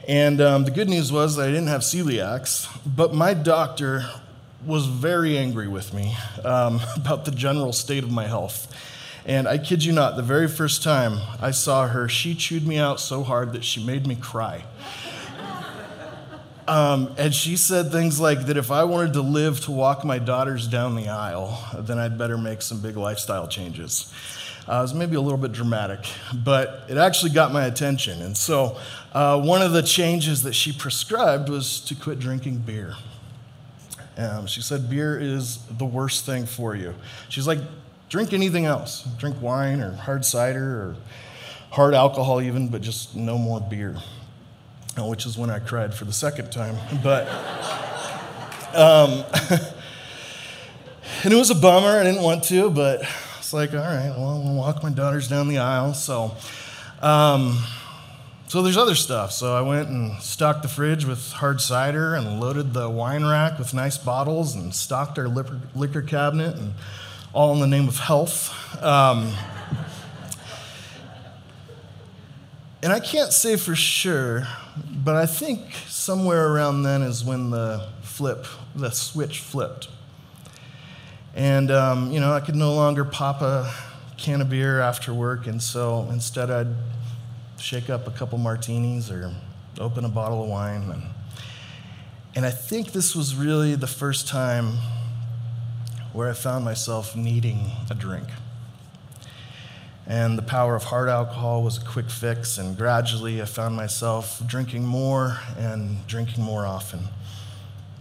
And 0.07 0.41
um, 0.41 0.65
the 0.65 0.71
good 0.71 0.89
news 0.89 1.11
was 1.11 1.37
I 1.37 1.47
didn't 1.47 1.67
have 1.67 1.81
celiacs, 1.81 2.67
but 2.85 3.13
my 3.13 3.33
doctor 3.33 4.05
was 4.65 4.85
very 4.85 5.37
angry 5.37 5.67
with 5.67 5.93
me 5.93 6.15
um, 6.43 6.79
about 6.95 7.25
the 7.25 7.31
general 7.31 7.73
state 7.73 8.03
of 8.03 8.11
my 8.11 8.27
health. 8.27 8.73
And 9.25 9.47
I 9.47 9.57
kid 9.57 9.83
you 9.83 9.93
not, 9.93 10.15
the 10.15 10.23
very 10.23 10.47
first 10.47 10.81
time 10.81 11.19
I 11.39 11.51
saw 11.51 11.87
her, 11.87 12.09
she 12.09 12.33
chewed 12.33 12.65
me 12.65 12.77
out 12.77 12.99
so 12.99 13.23
hard 13.23 13.53
that 13.53 13.63
she 13.63 13.83
made 13.83 14.07
me 14.07 14.15
cry. 14.15 14.63
Um, 16.67 17.13
and 17.17 17.33
she 17.33 17.57
said 17.57 17.91
things 17.91 18.19
like 18.19 18.45
that 18.45 18.55
if 18.55 18.71
I 18.71 18.85
wanted 18.85 19.13
to 19.13 19.21
live 19.21 19.59
to 19.61 19.71
walk 19.71 20.05
my 20.05 20.19
daughters 20.19 20.67
down 20.67 20.95
the 20.95 21.09
aisle, 21.09 21.59
then 21.77 21.97
I'd 21.97 22.17
better 22.17 22.37
make 22.37 22.61
some 22.61 22.79
big 22.79 22.95
lifestyle 22.95 23.47
changes. 23.47 24.13
Uh, 24.69 24.77
it 24.77 24.81
was 24.81 24.93
maybe 24.93 25.15
a 25.15 25.21
little 25.21 25.39
bit 25.39 25.51
dramatic, 25.51 26.05
but 26.33 26.85
it 26.87 26.97
actually 26.97 27.31
got 27.31 27.51
my 27.51 27.65
attention. 27.65 28.21
And 28.21 28.37
so, 28.37 28.77
uh, 29.11 29.41
one 29.41 29.61
of 29.61 29.73
the 29.73 29.81
changes 29.81 30.43
that 30.43 30.53
she 30.53 30.71
prescribed 30.71 31.49
was 31.49 31.81
to 31.81 31.95
quit 31.95 32.19
drinking 32.19 32.59
beer. 32.59 32.93
Um, 34.17 34.45
she 34.45 34.61
said, 34.61 34.89
Beer 34.89 35.19
is 35.19 35.57
the 35.65 35.85
worst 35.85 36.25
thing 36.25 36.45
for 36.45 36.75
you. 36.75 36.93
She's 37.27 37.47
like, 37.47 37.59
Drink 38.11 38.33
anything 38.33 38.65
else. 38.65 39.07
Drink 39.17 39.41
wine 39.41 39.79
or 39.79 39.93
hard 39.93 40.25
cider 40.25 40.81
or 40.81 40.95
hard 41.69 41.93
alcohol, 41.93 42.41
even, 42.41 42.67
but 42.67 42.81
just 42.81 43.15
no 43.15 43.37
more 43.37 43.61
beer. 43.61 43.95
Uh, 44.99 45.05
which 45.05 45.25
is 45.25 45.37
when 45.37 45.49
I 45.49 45.59
cried 45.59 45.93
for 45.93 46.03
the 46.03 46.11
second 46.11 46.51
time. 46.51 46.75
But, 47.03 47.29
um, 48.75 49.23
and 51.23 51.33
it 51.33 51.37
was 51.37 51.51
a 51.51 51.55
bummer. 51.55 52.01
I 52.01 52.03
didn't 52.03 52.21
want 52.21 52.43
to, 52.45 52.69
but 52.69 53.01
it's 53.37 53.53
like, 53.53 53.71
all 53.71 53.79
right, 53.79 54.09
well, 54.09 54.27
I'm 54.27 54.43
gonna 54.43 54.55
walk 54.55 54.83
my 54.83 54.89
daughters 54.89 55.29
down 55.29 55.47
the 55.47 55.59
aisle. 55.59 55.93
So, 55.93 56.35
um, 57.01 57.63
so 58.49 58.61
there's 58.61 58.75
other 58.75 58.95
stuff. 58.95 59.31
So 59.31 59.55
I 59.55 59.61
went 59.61 59.87
and 59.87 60.21
stocked 60.21 60.63
the 60.63 60.67
fridge 60.67 61.05
with 61.05 61.31
hard 61.31 61.61
cider 61.61 62.15
and 62.15 62.41
loaded 62.41 62.73
the 62.73 62.89
wine 62.89 63.23
rack 63.23 63.57
with 63.57 63.73
nice 63.73 63.97
bottles 63.97 64.53
and 64.53 64.75
stocked 64.75 65.17
our 65.17 65.29
liquor, 65.29 65.61
liquor 65.73 66.01
cabinet 66.01 66.57
and 66.57 66.73
all 67.33 67.53
in 67.53 67.59
the 67.59 67.67
name 67.67 67.87
of 67.87 67.97
health. 67.97 68.53
Um, 68.83 69.33
and 72.83 72.91
I 72.91 72.99
can't 72.99 73.31
say 73.31 73.55
for 73.55 73.75
sure, 73.75 74.47
but 74.89 75.15
I 75.15 75.25
think 75.25 75.73
somewhere 75.87 76.51
around 76.51 76.83
then 76.83 77.01
is 77.01 77.23
when 77.23 77.51
the 77.51 77.87
flip, 78.01 78.45
the 78.75 78.89
switch 78.89 79.39
flipped. 79.39 79.87
And, 81.33 81.71
um, 81.71 82.11
you 82.11 82.19
know, 82.19 82.33
I 82.33 82.41
could 82.41 82.55
no 82.55 82.73
longer 82.73 83.05
pop 83.05 83.41
a 83.41 83.71
can 84.17 84.41
of 84.41 84.49
beer 84.49 84.81
after 84.81 85.13
work, 85.13 85.47
and 85.47 85.61
so 85.61 86.07
instead 86.11 86.51
I'd 86.51 86.75
shake 87.57 87.89
up 87.89 88.07
a 88.07 88.11
couple 88.11 88.37
martinis 88.37 89.09
or 89.09 89.33
open 89.79 90.03
a 90.03 90.09
bottle 90.09 90.43
of 90.43 90.49
wine. 90.49 90.89
And, 90.91 91.03
and 92.35 92.45
I 92.45 92.51
think 92.51 92.91
this 92.91 93.15
was 93.15 93.35
really 93.35 93.75
the 93.75 93.87
first 93.87 94.27
time 94.27 94.77
where 96.13 96.29
I 96.29 96.33
found 96.33 96.65
myself 96.65 97.15
needing 97.15 97.71
a 97.89 97.95
drink. 97.95 98.27
And 100.07 100.37
the 100.37 100.43
power 100.43 100.75
of 100.75 100.83
hard 100.83 101.07
alcohol 101.07 101.63
was 101.63 101.77
a 101.77 101.85
quick 101.85 102.09
fix, 102.09 102.57
and 102.57 102.75
gradually 102.75 103.41
I 103.41 103.45
found 103.45 103.75
myself 103.75 104.41
drinking 104.45 104.85
more 104.85 105.37
and 105.57 106.05
drinking 106.07 106.43
more 106.43 106.65
often. 106.65 107.07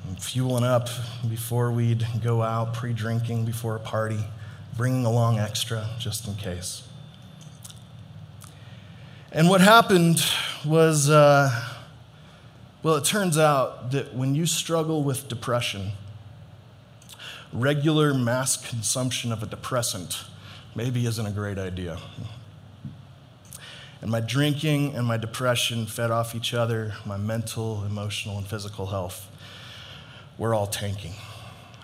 And 0.09 0.21
fueling 0.21 0.65
up 0.65 0.89
before 1.29 1.71
we'd 1.71 2.07
go 2.23 2.43
out, 2.43 2.75
pre 2.75 2.93
drinking 2.93 3.45
before 3.45 3.77
a 3.77 3.81
party, 3.81 4.25
bringing 4.77 5.05
along 5.05 5.39
extra 5.39 5.89
just 5.99 6.27
in 6.27 6.35
case. 6.35 6.83
And 9.31 9.49
what 9.49 9.61
happened 9.61 10.21
was, 10.65 11.09
uh, 11.09 11.51
well, 12.83 12.97
it 12.97 13.05
turns 13.05 13.39
out 13.39 13.93
that 13.93 14.15
when 14.15 14.35
you 14.35 14.47
struggle 14.47 15.05
with 15.05 15.29
depression, 15.29 15.93
regular 17.53 18.15
mass 18.15 18.57
consumption 18.57 19.33
of 19.33 19.43
a 19.43 19.47
depressant 19.47 20.25
maybe 20.75 21.07
isn't 21.07 21.27
a 21.27 21.31
great 21.31 21.59
idea. 21.59 21.99
And 24.01 24.11
my 24.11 24.21
drinking 24.21 24.95
and 24.95 25.07
my 25.07 25.17
depression 25.17 25.87
fed 25.87 26.11
off 26.11 26.35
each 26.35 26.55
other, 26.55 26.95
my 27.05 27.17
mental, 27.17 27.85
emotional, 27.85 28.39
and 28.39 28.47
physical 28.47 28.87
health 28.87 29.29
were 30.39 30.55
all 30.55 30.67
tanking. 30.67 31.15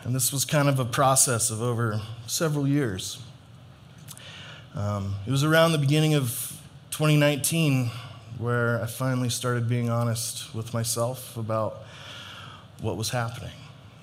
And 0.02 0.14
this 0.14 0.32
was 0.32 0.44
kind 0.44 0.68
of 0.68 0.78
a 0.78 0.85
process 0.85 1.50
of 1.50 1.61
over 1.61 2.00
several 2.26 2.66
years. 2.66 3.18
Um, 4.75 5.16
it 5.26 5.30
was 5.30 5.42
around 5.42 5.73
the 5.73 5.78
beginning 5.78 6.14
of 6.14 6.58
2019 6.90 7.90
where 8.38 8.80
I 8.82 8.87
finally 8.87 9.28
started 9.28 9.68
being 9.68 9.90
honest 9.90 10.54
with 10.54 10.73
myself 10.73 11.37
about 11.37 11.82
what 12.80 12.96
was 12.96 13.11
happening. 13.11 13.52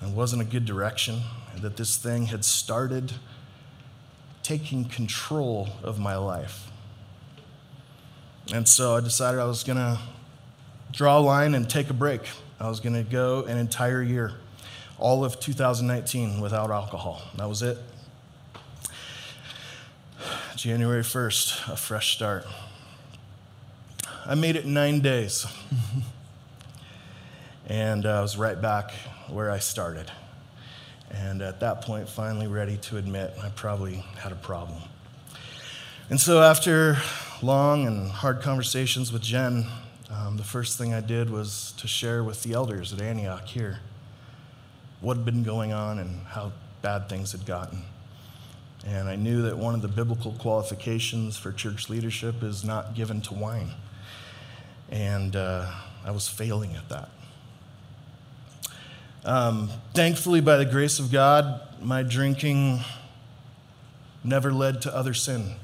It 0.02 0.08
wasn't 0.08 0.42
a 0.42 0.44
good 0.44 0.66
direction 0.66 1.22
that 1.62 1.76
this 1.76 1.96
thing 1.96 2.26
had 2.26 2.44
started 2.44 3.12
taking 4.42 4.84
control 4.84 5.68
of 5.82 5.98
my 5.98 6.16
life. 6.16 6.70
And 8.52 8.68
so 8.68 8.94
I 8.96 9.00
decided 9.00 9.40
I 9.40 9.46
was 9.46 9.64
going 9.64 9.78
to 9.78 9.98
draw 10.92 11.18
a 11.18 11.20
line 11.20 11.54
and 11.54 11.68
take 11.68 11.88
a 11.88 11.94
break. 11.94 12.20
I 12.60 12.68
was 12.68 12.80
going 12.80 12.94
to 12.94 13.02
go 13.02 13.44
an 13.44 13.56
entire 13.56 14.02
year, 14.02 14.32
all 14.98 15.24
of 15.24 15.40
2019, 15.40 16.40
without 16.40 16.70
alcohol. 16.70 17.22
That 17.36 17.48
was 17.48 17.62
it. 17.62 17.78
January 20.56 21.02
1st, 21.02 21.72
a 21.72 21.76
fresh 21.76 22.14
start. 22.14 22.46
I 24.26 24.34
made 24.34 24.56
it 24.56 24.66
nine 24.66 25.00
days. 25.00 25.46
and 27.66 28.06
uh, 28.06 28.18
I 28.18 28.22
was 28.22 28.36
right 28.36 28.60
back 28.60 28.92
where 29.28 29.50
I 29.50 29.58
started. 29.58 30.10
And 31.10 31.42
at 31.42 31.60
that 31.60 31.82
point, 31.82 32.08
finally 32.08 32.46
ready 32.46 32.76
to 32.78 32.96
admit 32.96 33.34
I 33.42 33.48
probably 33.50 34.04
had 34.18 34.32
a 34.32 34.36
problem. 34.36 34.80
And 36.10 36.20
so, 36.20 36.42
after 36.42 36.98
long 37.42 37.86
and 37.86 38.10
hard 38.10 38.40
conversations 38.40 39.12
with 39.12 39.22
Jen, 39.22 39.66
um, 40.10 40.36
the 40.36 40.44
first 40.44 40.76
thing 40.78 40.92
I 40.92 41.00
did 41.00 41.30
was 41.30 41.72
to 41.78 41.88
share 41.88 42.22
with 42.22 42.42
the 42.42 42.52
elders 42.52 42.92
at 42.92 43.00
Antioch 43.00 43.46
here 43.46 43.78
what 45.00 45.16
had 45.16 45.24
been 45.24 45.42
going 45.42 45.72
on 45.72 45.98
and 45.98 46.24
how 46.26 46.52
bad 46.82 47.08
things 47.08 47.32
had 47.32 47.46
gotten. 47.46 47.82
And 48.86 49.08
I 49.08 49.16
knew 49.16 49.42
that 49.42 49.56
one 49.56 49.74
of 49.74 49.82
the 49.82 49.88
biblical 49.88 50.32
qualifications 50.32 51.38
for 51.38 51.52
church 51.52 51.88
leadership 51.88 52.42
is 52.42 52.64
not 52.64 52.94
given 52.94 53.22
to 53.22 53.34
wine. 53.34 53.70
And 54.90 55.34
uh, 55.36 55.70
I 56.04 56.10
was 56.10 56.28
failing 56.28 56.76
at 56.76 56.88
that. 56.90 57.08
Um, 59.24 59.70
thankfully, 59.94 60.40
by 60.42 60.56
the 60.58 60.66
grace 60.66 60.98
of 60.98 61.10
God, 61.10 61.60
my 61.80 62.02
drinking 62.02 62.80
never 64.22 64.52
led 64.52 64.82
to 64.82 64.94
other 64.94 65.14
sin. 65.14 65.54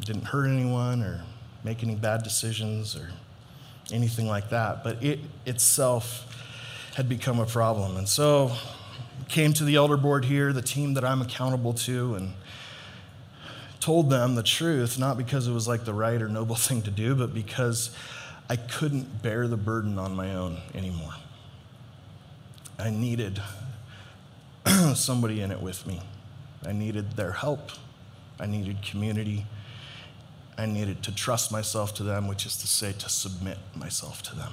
It 0.00 0.06
didn't 0.06 0.24
hurt 0.24 0.46
anyone 0.46 1.02
or 1.02 1.24
make 1.64 1.82
any 1.82 1.94
bad 1.94 2.22
decisions 2.22 2.94
or 2.94 3.10
anything 3.90 4.26
like 4.26 4.50
that, 4.50 4.84
but 4.84 5.02
it 5.02 5.20
itself 5.46 6.26
had 6.94 7.08
become 7.08 7.38
a 7.40 7.46
problem. 7.46 7.96
And 7.96 8.08
so 8.08 8.52
came 9.28 9.54
to 9.54 9.64
the 9.64 9.76
elder 9.76 9.96
board 9.96 10.26
here, 10.26 10.52
the 10.52 10.62
team 10.62 10.94
that 10.94 11.04
I'm 11.04 11.22
accountable 11.22 11.72
to, 11.74 12.16
and 12.16 12.34
told 13.80 14.10
them 14.10 14.34
the 14.34 14.42
truth, 14.42 14.98
not 14.98 15.16
because 15.16 15.48
it 15.48 15.52
was 15.52 15.66
like 15.66 15.84
the 15.84 15.94
right 15.94 16.20
or 16.20 16.28
noble 16.28 16.56
thing 16.56 16.82
to 16.82 16.90
do, 16.90 17.14
but 17.14 17.32
because 17.32 17.96
I 18.50 18.56
couldn't 18.56 19.22
bear 19.22 19.48
the 19.48 19.56
burden 19.56 19.98
on 19.98 20.14
my 20.14 20.34
own 20.34 20.58
anymore. 20.74 21.14
I 22.78 22.90
needed 22.90 23.40
somebody 24.94 25.40
in 25.40 25.50
it 25.50 25.60
with 25.60 25.86
me. 25.86 26.00
I 26.64 26.72
needed 26.72 27.12
their 27.12 27.32
help. 27.32 27.70
I 28.38 28.46
needed 28.46 28.82
community. 28.82 29.46
I 30.56 30.66
needed 30.66 31.02
to 31.04 31.14
trust 31.14 31.50
myself 31.50 31.94
to 31.94 32.02
them, 32.02 32.28
which 32.28 32.46
is 32.46 32.56
to 32.58 32.66
say, 32.66 32.92
to 32.92 33.08
submit 33.08 33.58
myself 33.74 34.22
to 34.24 34.36
them. 34.36 34.52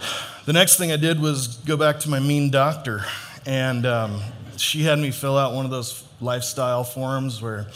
The 0.46 0.54
next 0.54 0.78
thing 0.78 0.90
I 0.90 0.96
did 0.96 1.20
was 1.20 1.58
go 1.58 1.76
back 1.76 2.00
to 2.00 2.08
my 2.08 2.18
mean 2.18 2.50
doctor, 2.50 3.04
and 3.44 3.84
um, 3.84 4.22
she 4.56 4.82
had 4.82 4.98
me 4.98 5.10
fill 5.10 5.36
out 5.36 5.52
one 5.52 5.66
of 5.66 5.70
those 5.70 6.02
lifestyle 6.20 6.82
forms 6.82 7.42
where 7.42 7.66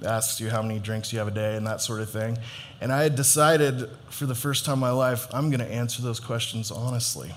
it 0.00 0.06
asks 0.06 0.40
you 0.40 0.50
how 0.50 0.62
many 0.62 0.80
drinks 0.80 1.12
you 1.12 1.20
have 1.20 1.28
a 1.28 1.32
day 1.32 1.56
and 1.56 1.66
that 1.66 1.80
sort 1.80 2.00
of 2.00 2.10
thing. 2.10 2.36
And 2.80 2.92
I 2.92 3.04
had 3.04 3.14
decided 3.14 3.88
for 4.10 4.26
the 4.26 4.34
first 4.34 4.64
time 4.64 4.74
in 4.74 4.80
my 4.80 4.90
life, 4.90 5.26
I'm 5.32 5.48
going 5.48 5.60
to 5.60 5.72
answer 5.72 6.02
those 6.02 6.18
questions 6.18 6.72
honestly. 6.72 7.32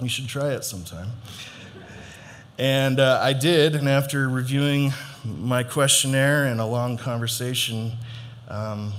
You 0.00 0.08
should 0.08 0.28
try 0.28 0.52
it 0.52 0.64
sometime. 0.64 1.10
And 2.56 3.00
uh, 3.00 3.20
I 3.22 3.32
did, 3.32 3.74
and 3.74 3.88
after 3.88 4.28
reviewing 4.28 4.92
my 5.24 5.62
questionnaire 5.62 6.46
and 6.46 6.60
a 6.60 6.64
long 6.64 6.96
conversation, 6.96 7.92
um, 8.48 8.92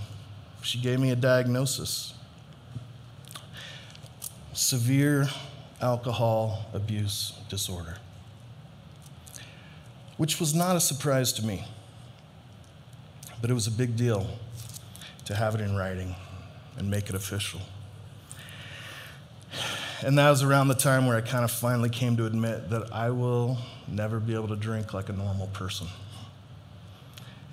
she 0.62 0.80
gave 0.80 1.00
me 1.00 1.12
a 1.12 1.16
diagnosis 1.16 2.14
severe 4.54 5.30
alcohol 5.82 6.66
abuse 6.74 7.34
disorder, 7.48 7.96
which 10.18 10.38
was 10.38 10.54
not 10.54 10.76
a 10.76 10.82
surprise 10.82 11.32
to 11.32 11.46
me, 11.46 11.64
but 13.42 13.50
it 13.50 13.54
was 13.54 13.68
a 13.68 13.72
big 13.72 13.96
deal 13.96 14.28
to 15.24 15.34
have 15.34 15.56
it 15.56 15.62
in 15.62 15.78
writing 15.78 16.14
and 16.78 16.92
make 16.92 17.10
it 17.10 17.16
official. 17.16 17.62
And 20.02 20.18
that 20.18 20.30
was 20.30 20.44
around 20.44 20.70
the 20.70 20.76
time 20.76 21.08
where 21.08 21.18
I 21.18 21.22
kind 21.22 21.44
of 21.44 21.52
finally 21.52 21.90
came 21.90 22.16
to 22.18 22.26
admit 22.26 22.70
that 22.70 22.94
I 22.94 23.10
will 23.10 23.58
never 23.88 24.20
be 24.20 24.34
able 24.34 24.48
to 24.48 24.56
drink 24.56 24.94
like 24.94 25.10
a 25.10 25.14
normal 25.14 25.48
person. 25.48 25.88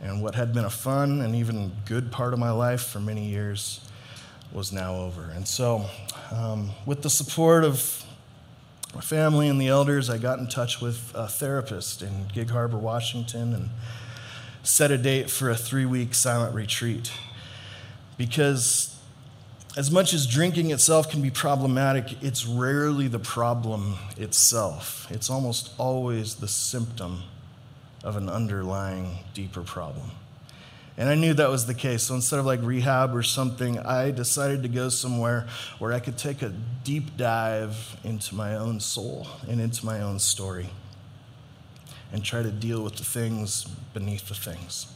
And 0.00 0.22
what 0.22 0.36
had 0.36 0.52
been 0.52 0.64
a 0.64 0.70
fun 0.70 1.20
and 1.20 1.34
even 1.34 1.72
good 1.86 2.12
part 2.12 2.32
of 2.32 2.38
my 2.38 2.50
life 2.50 2.82
for 2.82 3.00
many 3.00 3.26
years 3.26 3.80
was 4.52 4.72
now 4.72 4.94
over. 4.94 5.24
And 5.34 5.48
so, 5.48 5.86
um, 6.30 6.70
with 6.84 7.02
the 7.02 7.10
support 7.10 7.64
of 7.64 8.04
my 8.94 9.00
family 9.00 9.48
and 9.48 9.60
the 9.60 9.68
elders, 9.68 10.08
I 10.08 10.18
got 10.18 10.38
in 10.38 10.46
touch 10.46 10.80
with 10.80 11.12
a 11.14 11.26
therapist 11.26 12.00
in 12.00 12.28
Gig 12.32 12.50
Harbor, 12.50 12.78
Washington, 12.78 13.52
and 13.54 13.70
set 14.62 14.90
a 14.92 14.98
date 14.98 15.30
for 15.30 15.50
a 15.50 15.56
three 15.56 15.84
week 15.84 16.14
silent 16.14 16.54
retreat. 16.54 17.10
Because 18.16 18.95
as 19.76 19.90
much 19.90 20.14
as 20.14 20.26
drinking 20.26 20.70
itself 20.70 21.10
can 21.10 21.20
be 21.20 21.30
problematic, 21.30 22.22
it's 22.22 22.46
rarely 22.46 23.08
the 23.08 23.18
problem 23.18 23.96
itself. 24.16 25.06
It's 25.10 25.28
almost 25.28 25.70
always 25.76 26.36
the 26.36 26.48
symptom 26.48 27.22
of 28.02 28.16
an 28.16 28.30
underlying 28.30 29.18
deeper 29.34 29.60
problem. 29.60 30.12
And 30.96 31.10
I 31.10 31.14
knew 31.14 31.34
that 31.34 31.50
was 31.50 31.66
the 31.66 31.74
case. 31.74 32.04
So 32.04 32.14
instead 32.14 32.40
of 32.40 32.46
like 32.46 32.62
rehab 32.62 33.14
or 33.14 33.22
something, 33.22 33.78
I 33.78 34.12
decided 34.12 34.62
to 34.62 34.68
go 34.70 34.88
somewhere 34.88 35.46
where 35.78 35.92
I 35.92 36.00
could 36.00 36.16
take 36.16 36.40
a 36.40 36.54
deep 36.82 37.18
dive 37.18 37.98
into 38.02 38.34
my 38.34 38.56
own 38.56 38.80
soul 38.80 39.26
and 39.46 39.60
into 39.60 39.84
my 39.84 40.00
own 40.00 40.18
story 40.18 40.70
and 42.12 42.24
try 42.24 42.42
to 42.42 42.50
deal 42.50 42.82
with 42.82 42.96
the 42.96 43.04
things 43.04 43.64
beneath 43.92 44.28
the 44.28 44.34
things. 44.34 44.86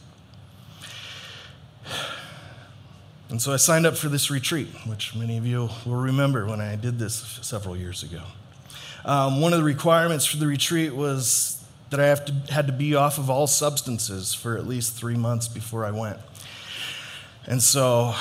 And 3.31 3.41
so 3.41 3.53
I 3.53 3.55
signed 3.55 3.85
up 3.85 3.95
for 3.95 4.09
this 4.09 4.29
retreat, 4.29 4.67
which 4.85 5.15
many 5.15 5.37
of 5.37 5.47
you 5.47 5.69
will 5.85 5.95
remember 5.95 6.45
when 6.45 6.59
I 6.59 6.75
did 6.75 6.99
this 6.99 7.39
several 7.41 7.77
years 7.77 8.03
ago. 8.03 8.21
Um, 9.05 9.39
one 9.39 9.53
of 9.53 9.59
the 9.59 9.65
requirements 9.65 10.25
for 10.25 10.35
the 10.35 10.47
retreat 10.47 10.93
was 10.93 11.63
that 11.91 12.01
I 12.01 12.07
have 12.07 12.25
to, 12.25 12.33
had 12.51 12.67
to 12.67 12.73
be 12.73 12.93
off 12.93 13.17
of 13.17 13.29
all 13.29 13.47
substances 13.47 14.33
for 14.33 14.57
at 14.57 14.67
least 14.67 14.97
three 14.97 15.15
months 15.15 15.47
before 15.47 15.85
I 15.85 15.91
went. 15.91 16.19
And 17.47 17.63
so 17.63 18.13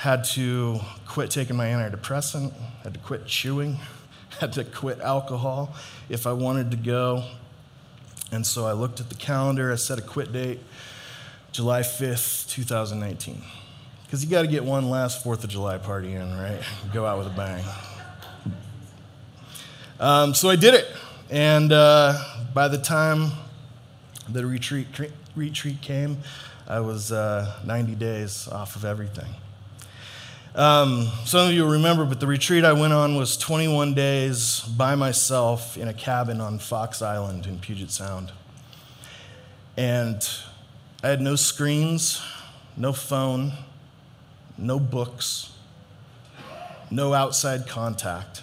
had 0.00 0.24
to 0.24 0.78
quit 1.08 1.30
taking 1.30 1.56
my 1.56 1.68
antidepressant, 1.68 2.52
had 2.82 2.92
to 2.92 3.00
quit 3.00 3.24
chewing, 3.24 3.78
had 4.40 4.52
to 4.52 4.64
quit 4.64 5.00
alcohol 5.00 5.74
if 6.10 6.26
I 6.26 6.34
wanted 6.34 6.70
to 6.72 6.76
go. 6.76 7.24
And 8.30 8.46
so 8.46 8.66
I 8.66 8.72
looked 8.72 9.00
at 9.00 9.08
the 9.08 9.14
calendar, 9.14 9.72
I 9.72 9.76
set 9.76 9.98
a 9.98 10.02
quit 10.02 10.34
date, 10.34 10.60
July 11.50 11.80
5th, 11.80 12.50
2019. 12.50 13.42
Because 14.14 14.24
you 14.24 14.30
got 14.30 14.42
to 14.42 14.46
get 14.46 14.62
one 14.62 14.90
last 14.90 15.24
Fourth 15.24 15.42
of 15.42 15.50
July 15.50 15.76
party 15.76 16.14
in, 16.14 16.38
right? 16.38 16.62
Go 16.92 17.04
out 17.04 17.18
with 17.18 17.26
a 17.26 17.30
bang. 17.30 17.64
Um, 19.98 20.34
so 20.34 20.48
I 20.48 20.54
did 20.54 20.74
it. 20.74 20.86
And 21.30 21.72
uh, 21.72 22.16
by 22.54 22.68
the 22.68 22.78
time 22.78 23.32
the 24.28 24.46
retreat, 24.46 24.86
retreat 25.34 25.80
came, 25.80 26.18
I 26.68 26.78
was 26.78 27.10
uh, 27.10 27.58
90 27.64 27.96
days 27.96 28.46
off 28.46 28.76
of 28.76 28.84
everything. 28.84 29.34
Um, 30.54 31.08
some 31.24 31.48
of 31.48 31.52
you 31.52 31.64
will 31.64 31.72
remember, 31.72 32.04
but 32.04 32.20
the 32.20 32.28
retreat 32.28 32.64
I 32.64 32.72
went 32.72 32.92
on 32.92 33.16
was 33.16 33.36
21 33.36 33.94
days 33.94 34.60
by 34.60 34.94
myself 34.94 35.76
in 35.76 35.88
a 35.88 35.92
cabin 35.92 36.40
on 36.40 36.60
Fox 36.60 37.02
Island 37.02 37.46
in 37.46 37.58
Puget 37.58 37.90
Sound. 37.90 38.30
And 39.76 40.24
I 41.02 41.08
had 41.08 41.20
no 41.20 41.34
screens, 41.34 42.22
no 42.76 42.92
phone, 42.92 43.54
no 44.56 44.78
books, 44.78 45.52
no 46.90 47.14
outside 47.14 47.66
contact, 47.66 48.42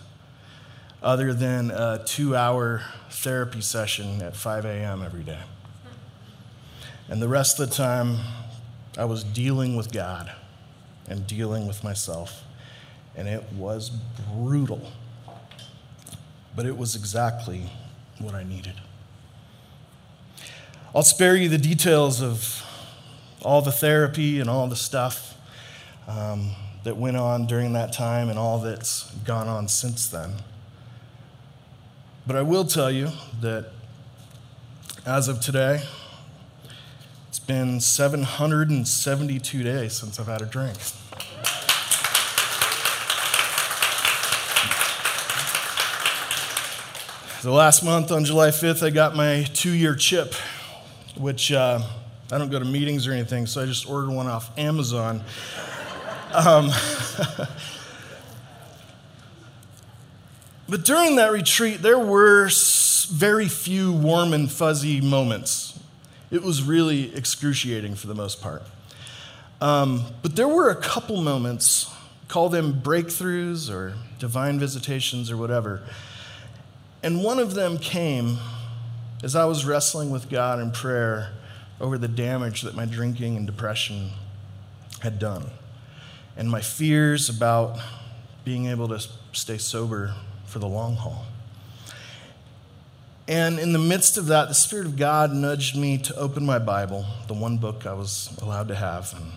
other 1.01 1.33
than 1.33 1.71
a 1.71 2.01
two 2.05 2.35
hour 2.35 2.81
therapy 3.09 3.61
session 3.61 4.21
at 4.21 4.35
5 4.35 4.65
a.m. 4.65 5.01
every 5.03 5.23
day. 5.23 5.39
And 7.09 7.21
the 7.21 7.27
rest 7.27 7.59
of 7.59 7.69
the 7.69 7.75
time, 7.75 8.19
I 8.97 9.05
was 9.05 9.23
dealing 9.23 9.75
with 9.75 9.91
God 9.91 10.31
and 11.07 11.27
dealing 11.27 11.67
with 11.67 11.83
myself. 11.83 12.43
And 13.15 13.27
it 13.27 13.43
was 13.53 13.89
brutal. 13.89 14.91
But 16.55 16.65
it 16.65 16.77
was 16.77 16.95
exactly 16.95 17.69
what 18.19 18.33
I 18.33 18.43
needed. 18.43 18.75
I'll 20.93 21.03
spare 21.03 21.35
you 21.35 21.49
the 21.49 21.57
details 21.57 22.21
of 22.21 22.65
all 23.41 23.61
the 23.61 23.71
therapy 23.71 24.39
and 24.39 24.49
all 24.49 24.67
the 24.67 24.75
stuff 24.75 25.30
um, 26.17 26.51
that 26.83 26.97
went 26.97 27.17
on 27.17 27.45
during 27.45 27.73
that 27.73 27.93
time 27.93 28.29
and 28.29 28.37
all 28.37 28.59
that's 28.59 29.11
gone 29.23 29.47
on 29.47 29.67
since 29.67 30.07
then. 30.07 30.33
But 32.27 32.35
I 32.35 32.41
will 32.41 32.65
tell 32.65 32.91
you 32.91 33.09
that 33.39 33.71
as 35.05 35.27
of 35.27 35.41
today, 35.41 35.83
it's 37.29 37.39
been 37.39 37.79
772 37.79 39.63
days 39.63 39.93
since 39.93 40.19
I've 40.19 40.27
had 40.27 40.41
a 40.41 40.45
drink. 40.45 40.77
The 47.41 47.51
last 47.51 47.83
month 47.83 48.11
on 48.11 48.23
July 48.23 48.49
5th, 48.49 48.85
I 48.85 48.91
got 48.91 49.15
my 49.15 49.43
two 49.53 49.71
year 49.71 49.95
chip, 49.95 50.35
which 51.17 51.51
uh, 51.51 51.81
I 52.31 52.37
don't 52.37 52.51
go 52.51 52.59
to 52.59 52.65
meetings 52.65 53.07
or 53.07 53.13
anything, 53.13 53.47
so 53.47 53.63
I 53.63 53.65
just 53.65 53.89
ordered 53.89 54.11
one 54.11 54.27
off 54.27 54.55
Amazon. 54.59 55.23
Um, 56.33 56.69
but 60.69 60.85
during 60.85 61.17
that 61.17 61.31
retreat, 61.31 61.81
there 61.81 61.99
were 61.99 62.49
very 63.09 63.47
few 63.49 63.91
warm 63.91 64.33
and 64.33 64.49
fuzzy 64.49 65.01
moments. 65.01 65.77
It 66.29 66.41
was 66.41 66.63
really 66.63 67.13
excruciating 67.13 67.95
for 67.95 68.07
the 68.07 68.15
most 68.15 68.41
part. 68.41 68.63
Um, 69.59 70.05
but 70.21 70.37
there 70.37 70.47
were 70.47 70.69
a 70.69 70.75
couple 70.75 71.21
moments, 71.21 71.93
call 72.29 72.47
them 72.47 72.81
breakthroughs 72.81 73.69
or 73.69 73.95
divine 74.17 74.57
visitations 74.57 75.29
or 75.29 75.35
whatever. 75.35 75.83
And 77.03 77.23
one 77.23 77.39
of 77.39 77.53
them 77.53 77.77
came 77.77 78.37
as 79.21 79.35
I 79.35 79.45
was 79.45 79.65
wrestling 79.65 80.09
with 80.09 80.29
God 80.29 80.59
in 80.59 80.71
prayer 80.71 81.33
over 81.81 81.97
the 81.97 82.07
damage 82.07 82.61
that 82.61 82.75
my 82.75 82.85
drinking 82.85 83.35
and 83.35 83.45
depression 83.45 84.11
had 85.01 85.19
done 85.19 85.49
and 86.37 86.49
my 86.49 86.61
fears 86.61 87.29
about 87.29 87.79
being 88.43 88.67
able 88.67 88.87
to 88.87 88.99
stay 89.33 89.57
sober 89.57 90.13
for 90.45 90.59
the 90.59 90.67
long 90.67 90.95
haul. 90.95 91.25
And 93.27 93.59
in 93.59 93.71
the 93.71 93.79
midst 93.79 94.17
of 94.17 94.25
that, 94.27 94.49
the 94.49 94.53
Spirit 94.53 94.85
of 94.85 94.97
God 94.97 95.31
nudged 95.31 95.77
me 95.77 95.97
to 95.99 96.15
open 96.15 96.45
my 96.45 96.59
Bible, 96.59 97.05
the 97.27 97.33
one 97.33 97.57
book 97.57 97.85
I 97.85 97.93
was 97.93 98.35
allowed 98.41 98.67
to 98.69 98.75
have, 98.75 99.13
and, 99.15 99.31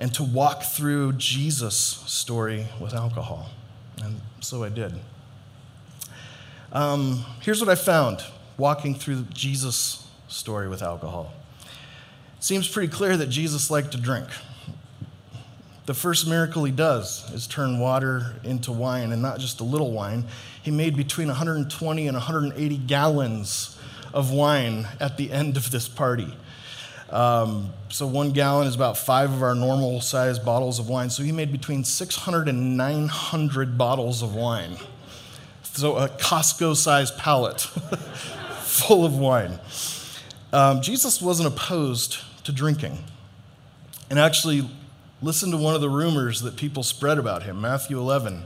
and 0.00 0.14
to 0.14 0.22
walk 0.22 0.62
through 0.62 1.14
Jesus' 1.14 1.76
story 1.76 2.66
with 2.80 2.94
alcohol. 2.94 3.50
And 4.02 4.20
so 4.40 4.64
I 4.64 4.68
did. 4.68 4.94
Um, 6.72 7.26
here's 7.40 7.60
what 7.60 7.68
I 7.68 7.74
found 7.74 8.24
walking 8.56 8.94
through 8.94 9.24
Jesus' 9.34 10.06
story 10.28 10.68
with 10.68 10.82
alcohol. 10.82 11.34
It 12.38 12.44
seems 12.44 12.68
pretty 12.68 12.90
clear 12.90 13.16
that 13.16 13.26
Jesus 13.28 13.70
liked 13.70 13.92
to 13.92 13.98
drink. 13.98 14.28
The 15.84 15.94
first 15.94 16.28
miracle 16.28 16.62
he 16.62 16.70
does 16.70 17.28
is 17.32 17.48
turn 17.48 17.80
water 17.80 18.34
into 18.44 18.70
wine, 18.70 19.10
and 19.10 19.20
not 19.20 19.40
just 19.40 19.60
a 19.60 19.64
little 19.64 19.90
wine. 19.90 20.24
He 20.62 20.70
made 20.70 20.96
between 20.96 21.26
120 21.26 22.06
and 22.06 22.14
180 22.14 22.76
gallons 22.78 23.76
of 24.14 24.30
wine 24.30 24.86
at 25.00 25.16
the 25.16 25.32
end 25.32 25.56
of 25.56 25.72
this 25.72 25.88
party. 25.88 26.32
Um, 27.10 27.72
so 27.88 28.06
one 28.06 28.30
gallon 28.30 28.68
is 28.68 28.74
about 28.74 28.96
five 28.96 29.32
of 29.32 29.42
our 29.42 29.54
normal 29.54 30.00
size 30.00 30.38
bottles 30.38 30.78
of 30.78 30.88
wine. 30.88 31.10
So 31.10 31.22
he 31.24 31.32
made 31.32 31.50
between 31.50 31.84
600 31.84 32.48
and 32.48 32.76
900 32.76 33.76
bottles 33.76 34.22
of 34.22 34.34
wine. 34.34 34.76
So 35.62 35.96
a 35.96 36.08
Costco 36.08 36.76
sized 36.76 37.18
pallet 37.18 37.60
full 38.60 39.04
of 39.04 39.18
wine. 39.18 39.58
Um, 40.52 40.80
Jesus 40.80 41.20
wasn't 41.20 41.48
opposed 41.48 42.18
to 42.44 42.52
drinking. 42.52 42.98
And 44.08 44.18
actually, 44.18 44.68
listen 45.22 45.50
to 45.50 45.56
one 45.56 45.74
of 45.74 45.80
the 45.80 45.90
rumors 45.90 46.42
that 46.42 46.56
people 46.56 46.82
spread 46.82 47.18
about 47.18 47.44
him 47.44 47.60
Matthew 47.60 47.98
11 47.98 48.44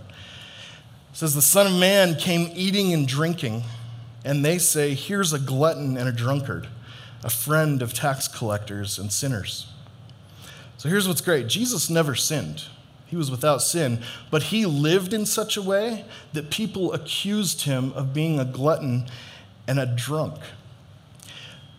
it 1.16 1.20
says, 1.20 1.34
The 1.34 1.40
Son 1.40 1.66
of 1.66 1.72
Man 1.72 2.16
came 2.16 2.50
eating 2.54 2.92
and 2.92 3.08
drinking, 3.08 3.62
and 4.22 4.44
they 4.44 4.58
say, 4.58 4.92
Here's 4.92 5.32
a 5.32 5.38
glutton 5.38 5.96
and 5.96 6.06
a 6.06 6.12
drunkard 6.12 6.68
a 7.24 7.30
friend 7.30 7.80
of 7.80 7.94
tax 7.94 8.28
collectors 8.28 8.98
and 8.98 9.10
sinners. 9.10 9.66
So 10.76 10.90
here's 10.90 11.08
what's 11.08 11.22
great 11.22 11.46
Jesus 11.46 11.88
never 11.88 12.14
sinned. 12.14 12.64
He 13.06 13.16
was 13.16 13.30
without 13.30 13.62
sin, 13.62 14.02
but 14.30 14.42
he 14.42 14.66
lived 14.66 15.14
in 15.14 15.24
such 15.24 15.56
a 15.56 15.62
way 15.62 16.04
that 16.34 16.50
people 16.50 16.92
accused 16.92 17.62
him 17.62 17.94
of 17.94 18.12
being 18.12 18.38
a 18.38 18.44
glutton 18.44 19.06
and 19.66 19.80
a 19.80 19.86
drunk. 19.86 20.34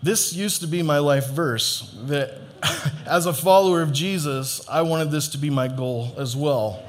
This 0.01 0.33
used 0.33 0.61
to 0.61 0.67
be 0.67 0.81
my 0.81 0.97
life 0.97 1.29
verse 1.29 1.95
that 2.05 2.39
as 3.05 3.25
a 3.25 3.33
follower 3.33 3.81
of 3.81 3.91
Jesus, 3.91 4.67
I 4.67 4.81
wanted 4.81 5.11
this 5.11 5.27
to 5.29 5.37
be 5.37 5.49
my 5.49 5.67
goal 5.67 6.13
as 6.17 6.35
well. 6.35 6.83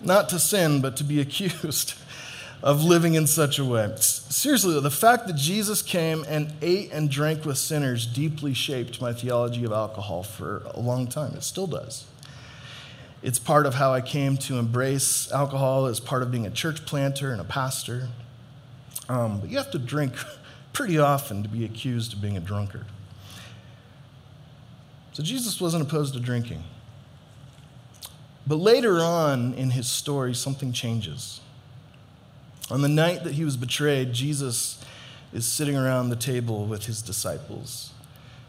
Not 0.00 0.28
to 0.30 0.38
sin, 0.38 0.80
but 0.80 0.96
to 0.96 1.04
be 1.04 1.20
accused 1.26 1.94
of 2.62 2.84
living 2.84 3.14
in 3.14 3.26
such 3.26 3.58
a 3.58 3.64
way. 3.64 3.90
Seriously, 3.96 4.78
the 4.80 4.90
fact 4.90 5.26
that 5.26 5.36
Jesus 5.36 5.82
came 5.82 6.24
and 6.28 6.52
ate 6.60 6.92
and 6.92 7.10
drank 7.10 7.44
with 7.44 7.58
sinners 7.58 8.06
deeply 8.06 8.52
shaped 8.52 9.00
my 9.00 9.12
theology 9.12 9.64
of 9.64 9.72
alcohol 9.72 10.22
for 10.22 10.62
a 10.74 10.80
long 10.80 11.06
time. 11.06 11.34
It 11.34 11.42
still 11.42 11.66
does. 11.66 12.06
It's 13.22 13.38
part 13.38 13.66
of 13.66 13.74
how 13.74 13.92
I 13.92 14.00
came 14.00 14.36
to 14.38 14.58
embrace 14.58 15.30
alcohol 15.30 15.86
as 15.86 16.00
part 16.00 16.22
of 16.22 16.30
being 16.30 16.46
a 16.46 16.50
church 16.50 16.86
planter 16.86 17.32
and 17.32 17.40
a 17.40 17.44
pastor. 17.44 18.08
Um, 19.08 19.40
but 19.40 19.50
you 19.50 19.56
have 19.56 19.70
to 19.72 19.78
drink 19.78 20.14
pretty 20.72 20.98
often 20.98 21.42
to 21.42 21.48
be 21.48 21.64
accused 21.64 22.14
of 22.14 22.20
being 22.20 22.36
a 22.36 22.40
drunkard. 22.40 22.86
So 25.20 25.24
Jesus 25.24 25.60
wasn't 25.60 25.82
opposed 25.82 26.14
to 26.14 26.20
drinking. 26.20 26.64
But 28.46 28.54
later 28.54 29.00
on 29.00 29.52
in 29.52 29.72
his 29.72 29.86
story, 29.86 30.32
something 30.32 30.72
changes. 30.72 31.42
On 32.70 32.80
the 32.80 32.88
night 32.88 33.24
that 33.24 33.34
he 33.34 33.44
was 33.44 33.58
betrayed, 33.58 34.14
Jesus 34.14 34.82
is 35.34 35.44
sitting 35.44 35.76
around 35.76 36.08
the 36.08 36.16
table 36.16 36.64
with 36.64 36.86
his 36.86 37.02
disciples. 37.02 37.92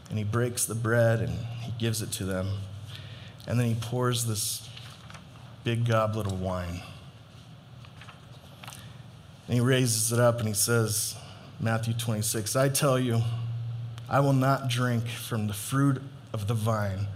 And 0.07 0.17
he 0.17 0.23
breaks 0.23 0.63
the 0.63 0.73
bread 0.73 1.19
and 1.19 1.37
he 1.59 1.73
gives 1.77 2.01
it 2.01 2.09
to 2.13 2.23
them. 2.23 2.59
And 3.45 3.59
then 3.59 3.67
he 3.67 3.75
pours 3.75 4.23
this 4.23 4.69
big 5.65 5.85
goblet 5.85 6.27
of 6.27 6.39
wine. 6.39 6.79
And 9.47 9.55
he 9.55 9.59
raises 9.59 10.13
it 10.13 10.21
up 10.21 10.39
and 10.39 10.47
he 10.47 10.53
says, 10.53 11.17
Matthew 11.59 11.93
26, 11.93 12.55
I 12.55 12.69
tell 12.69 12.97
you, 12.97 13.23
I 14.09 14.21
will 14.21 14.31
not 14.31 14.69
drink 14.69 15.09
from 15.09 15.47
the 15.47 15.53
fruit 15.53 16.01
of 16.33 16.47
the 16.47 16.53
vine 16.53 17.07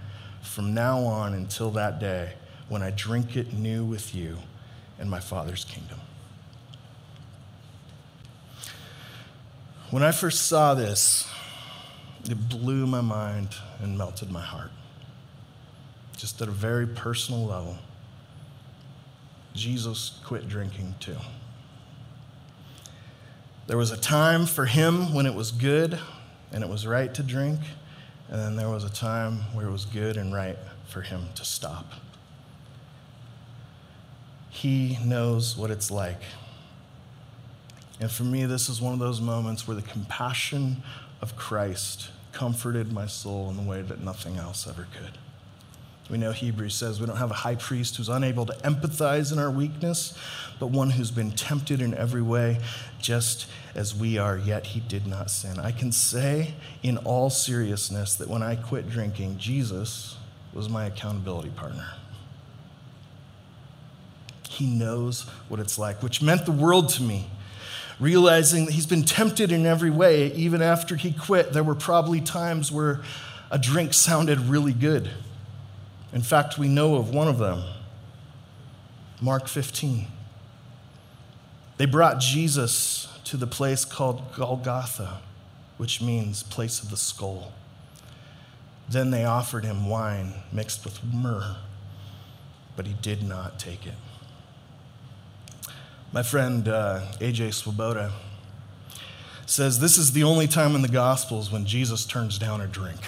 from 0.41 0.73
now 0.73 0.99
on 0.99 1.33
until 1.33 1.71
that 1.71 1.99
day 1.99 2.33
when 2.69 2.81
I 2.81 2.91
drink 2.91 3.35
it 3.35 3.53
new 3.53 3.83
with 3.83 4.15
you 4.15 4.37
in 4.99 5.09
my 5.09 5.19
Father's 5.19 5.65
kingdom. 5.65 5.99
When 9.91 10.03
I 10.03 10.11
first 10.11 10.47
saw 10.47 10.73
this, 10.73 11.27
it 12.29 12.49
blew 12.49 12.87
my 12.87 13.01
mind 13.01 13.49
and 13.79 13.97
melted 13.97 14.31
my 14.31 14.41
heart. 14.41 14.71
Just 16.17 16.41
at 16.41 16.47
a 16.47 16.51
very 16.51 16.87
personal 16.87 17.45
level, 17.45 17.77
Jesus 19.53 20.19
quit 20.23 20.47
drinking 20.47 20.95
too. 20.99 21.17
There 23.67 23.77
was 23.77 23.91
a 23.91 23.97
time 23.97 24.45
for 24.45 24.65
him 24.65 25.13
when 25.13 25.25
it 25.25 25.33
was 25.33 25.51
good 25.51 25.99
and 26.51 26.63
it 26.63 26.69
was 26.69 26.85
right 26.85 27.13
to 27.13 27.23
drink, 27.23 27.59
and 28.29 28.39
then 28.39 28.55
there 28.55 28.69
was 28.69 28.83
a 28.83 28.89
time 28.89 29.37
where 29.53 29.67
it 29.67 29.71
was 29.71 29.85
good 29.85 30.17
and 30.17 30.33
right 30.33 30.57
for 30.87 31.01
him 31.01 31.27
to 31.35 31.45
stop. 31.45 31.93
He 34.49 34.97
knows 35.03 35.57
what 35.57 35.69
it's 35.69 35.91
like 35.91 36.21
and 37.99 38.11
for 38.11 38.23
me, 38.23 38.45
this 38.45 38.69
is 38.69 38.81
one 38.81 38.93
of 38.93 38.99
those 38.99 39.21
moments 39.21 39.67
where 39.67 39.75
the 39.75 39.81
compassion 39.81 40.83
of 41.21 41.35
Christ 41.35 42.09
comforted 42.33 42.91
my 42.91 43.07
soul 43.07 43.49
in 43.49 43.57
a 43.57 43.69
way 43.69 43.81
that 43.81 44.01
nothing 44.01 44.35
else 44.37 44.67
ever 44.67 44.87
could. 44.93 45.17
We 46.09 46.19
know 46.19 46.31
Hebrews 46.31 46.75
says 46.75 46.99
we 46.99 47.07
don't 47.07 47.17
have 47.17 47.31
a 47.31 47.35
high 47.35 47.55
priest 47.55 47.97
who's 47.97 48.09
unable 48.09 48.45
to 48.45 48.53
empathize 48.57 49.31
in 49.33 49.39
our 49.39 49.49
weakness, 49.49 50.15
but 50.59 50.67
one 50.67 50.91
who's 50.91 51.09
been 51.09 51.31
tempted 51.31 51.81
in 51.81 51.95
every 51.95 52.21
way, 52.21 52.59
just 52.99 53.47
as 53.73 53.95
we 53.95 54.17
are, 54.19 54.37
yet 54.37 54.67
he 54.67 54.79
did 54.81 55.07
not 55.07 55.31
sin. 55.31 55.59
I 55.59 55.71
can 55.71 55.91
say 55.91 56.53
in 56.83 56.97
all 56.97 57.31
seriousness 57.31 58.15
that 58.15 58.29
when 58.29 58.43
I 58.43 58.55
quit 58.55 58.89
drinking, 58.89 59.39
Jesus 59.39 60.17
was 60.53 60.69
my 60.69 60.85
accountability 60.85 61.49
partner. 61.49 61.87
He 64.47 64.67
knows 64.67 65.23
what 65.49 65.59
it's 65.59 65.79
like, 65.79 66.03
which 66.03 66.21
meant 66.21 66.45
the 66.45 66.51
world 66.51 66.89
to 66.89 67.03
me 67.03 67.27
realizing 67.99 68.65
that 68.65 68.73
he's 68.73 68.85
been 68.85 69.03
tempted 69.03 69.51
in 69.51 69.65
every 69.65 69.89
way. 69.89 70.31
Even 70.33 70.61
after 70.61 70.95
he 70.95 71.11
quit, 71.11 71.53
there 71.53 71.63
were 71.63 71.75
probably 71.75 72.21
times 72.21 72.71
where 72.71 73.01
a 73.51 73.57
drink 73.57 73.93
sounded 73.93 74.39
really 74.39 74.73
good. 74.73 75.09
In 76.15 76.21
fact, 76.21 76.57
we 76.57 76.69
know 76.69 76.95
of 76.95 77.13
one 77.13 77.27
of 77.27 77.37
them 77.37 77.61
Mark 79.21 79.47
15. 79.47 80.07
They 81.77 81.85
brought 81.85 82.19
Jesus 82.19 83.09
to 83.25 83.37
the 83.37 83.47
place 83.47 83.83
called 83.83 84.33
Golgotha, 84.33 85.19
which 85.77 86.01
means 86.01 86.41
place 86.41 86.81
of 86.81 86.89
the 86.89 86.97
skull. 86.97 87.51
Then 88.87 89.11
they 89.11 89.25
offered 89.25 89.65
him 89.65 89.89
wine 89.89 90.33
mixed 90.53 90.85
with 90.85 91.03
myrrh, 91.03 91.57
but 92.77 92.87
he 92.87 92.93
did 92.93 93.21
not 93.21 93.59
take 93.59 93.85
it. 93.85 93.95
My 96.13 96.23
friend 96.23 96.67
uh, 96.69 97.01
AJ 97.19 97.53
Swoboda 97.55 98.13
says 99.45 99.79
this 99.79 99.97
is 99.97 100.13
the 100.13 100.23
only 100.23 100.47
time 100.47 100.75
in 100.75 100.81
the 100.81 100.87
Gospels 100.87 101.51
when 101.51 101.65
Jesus 101.65 102.05
turns 102.05 102.37
down 102.37 102.61
a 102.61 102.67
drink 102.67 103.01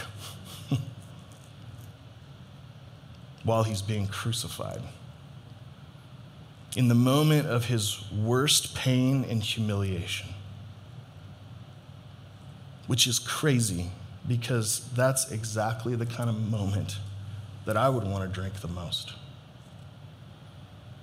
while 3.48 3.64
he's 3.64 3.82
being 3.82 4.08
crucified. 4.08 4.82
In 6.76 6.90
the 6.90 6.96
moment 6.96 7.48
of 7.48 7.66
his 7.66 8.04
worst 8.12 8.76
pain 8.76 9.26
and 9.30 9.42
humiliation, 9.42 10.28
which 12.88 13.08
is 13.08 13.20
crazy 13.20 13.90
because 14.28 14.90
that's 14.96 15.32
exactly 15.32 15.96
the 15.96 16.06
kind 16.06 16.30
of 16.30 16.38
moment 16.38 16.98
that 17.66 17.78
I 17.78 17.88
would 17.88 18.04
want 18.04 18.30
to 18.30 18.30
drink 18.30 18.56
the 18.56 18.68
most. 18.68 19.14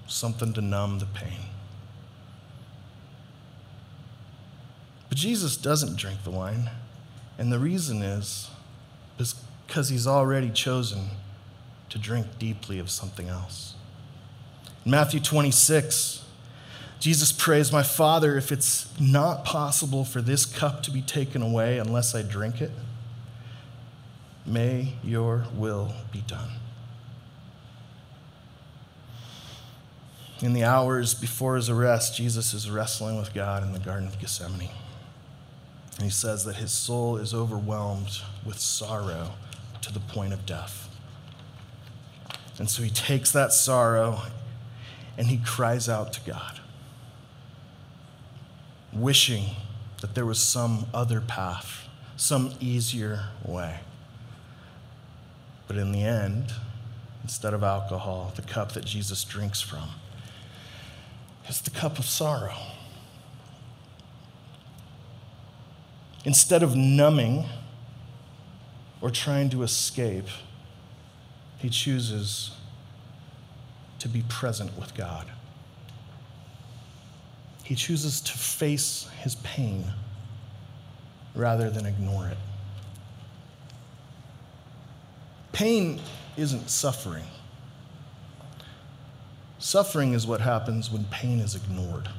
Something 0.06 0.52
to 0.52 0.60
numb 0.60 0.98
the 0.98 1.06
pain. 1.06 1.40
But 5.08 5.16
Jesus 5.16 5.56
doesn't 5.56 5.96
drink 5.96 6.24
the 6.24 6.30
wine. 6.30 6.68
And 7.38 7.50
the 7.50 7.58
reason 7.58 8.02
is 8.02 8.50
because 9.16 9.88
he's 9.88 10.06
already 10.06 10.50
chosen 10.50 11.08
to 11.94 12.00
drink 12.00 12.26
deeply 12.40 12.80
of 12.80 12.90
something 12.90 13.28
else. 13.28 13.76
In 14.84 14.90
Matthew 14.90 15.20
26, 15.20 16.24
Jesus 16.98 17.30
prays, 17.30 17.70
My 17.70 17.84
Father, 17.84 18.36
if 18.36 18.50
it's 18.50 18.88
not 18.98 19.44
possible 19.44 20.04
for 20.04 20.20
this 20.20 20.44
cup 20.44 20.82
to 20.82 20.90
be 20.90 21.02
taken 21.02 21.40
away 21.40 21.78
unless 21.78 22.12
I 22.12 22.22
drink 22.22 22.60
it, 22.60 22.72
may 24.44 24.94
your 25.04 25.46
will 25.54 25.94
be 26.10 26.22
done. 26.22 26.50
In 30.40 30.52
the 30.52 30.64
hours 30.64 31.14
before 31.14 31.54
his 31.54 31.70
arrest, 31.70 32.16
Jesus 32.16 32.52
is 32.52 32.68
wrestling 32.68 33.18
with 33.18 33.32
God 33.32 33.62
in 33.62 33.72
the 33.72 33.78
Garden 33.78 34.08
of 34.08 34.18
Gethsemane. 34.18 34.68
And 35.94 36.04
he 36.04 36.10
says 36.10 36.44
that 36.44 36.56
his 36.56 36.72
soul 36.72 37.18
is 37.18 37.32
overwhelmed 37.32 38.18
with 38.44 38.58
sorrow 38.58 39.34
to 39.80 39.92
the 39.92 40.00
point 40.00 40.32
of 40.32 40.44
death. 40.44 40.88
And 42.58 42.70
so 42.70 42.82
he 42.82 42.90
takes 42.90 43.32
that 43.32 43.52
sorrow 43.52 44.22
and 45.16 45.28
he 45.28 45.38
cries 45.38 45.88
out 45.88 46.12
to 46.14 46.20
God, 46.20 46.60
wishing 48.92 49.56
that 50.00 50.14
there 50.14 50.26
was 50.26 50.40
some 50.40 50.86
other 50.92 51.20
path 51.20 51.84
some 52.16 52.52
easier 52.60 53.24
way. 53.44 53.80
But 55.66 55.76
in 55.76 55.92
the 55.92 56.02
end, 56.02 56.52
instead 57.22 57.54
of 57.54 57.62
alcohol, 57.62 58.32
the 58.36 58.42
cup 58.42 58.72
that 58.72 58.84
Jesus 58.84 59.24
drinks 59.24 59.60
from 59.60 59.90
is 61.48 61.60
the 61.60 61.70
cup 61.70 61.98
of 61.98 62.04
sorrow. 62.04 62.54
Instead 66.24 66.62
of 66.62 66.74
numbing 66.76 67.46
or 69.00 69.10
trying 69.10 69.50
to 69.50 69.62
escape, 69.62 70.28
he 71.64 71.70
chooses 71.70 72.50
to 73.98 74.06
be 74.06 74.22
present 74.28 74.78
with 74.78 74.94
God. 74.94 75.26
He 77.62 77.74
chooses 77.74 78.20
to 78.20 78.32
face 78.32 79.08
his 79.22 79.36
pain 79.36 79.86
rather 81.34 81.70
than 81.70 81.86
ignore 81.86 82.28
it. 82.28 82.36
Pain 85.52 86.02
isn't 86.36 86.68
suffering. 86.68 87.24
Suffering 89.58 90.12
is 90.12 90.26
what 90.26 90.42
happens 90.42 90.90
when 90.90 91.04
pain 91.04 91.40
is 91.40 91.54
ignored. 91.54 92.10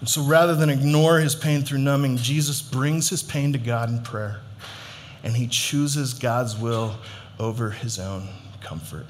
And 0.00 0.08
so 0.08 0.24
rather 0.24 0.56
than 0.56 0.70
ignore 0.70 1.20
his 1.20 1.36
pain 1.36 1.62
through 1.62 1.78
numbing, 1.78 2.16
Jesus 2.16 2.60
brings 2.60 3.08
his 3.10 3.22
pain 3.22 3.52
to 3.52 3.60
God 3.60 3.90
in 3.90 4.02
prayer 4.02 4.40
and 5.22 5.34
he 5.34 5.46
chooses 5.46 6.14
God's 6.14 6.56
will 6.56 6.96
over 7.38 7.70
his 7.70 7.98
own 7.98 8.28
comfort. 8.60 9.06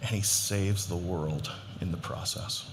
And 0.00 0.10
he 0.10 0.22
saves 0.22 0.86
the 0.86 0.96
world 0.96 1.50
in 1.80 1.90
the 1.90 1.96
process. 1.96 2.68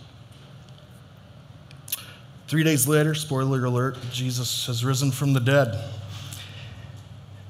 Three 2.48 2.64
days 2.64 2.88
later, 2.88 3.16
spoiler 3.16 3.66
alert, 3.66 3.98
Jesus 4.12 4.68
has 4.68 4.86
risen 4.86 5.12
from 5.12 5.34
the 5.34 5.40
dead. 5.40 5.84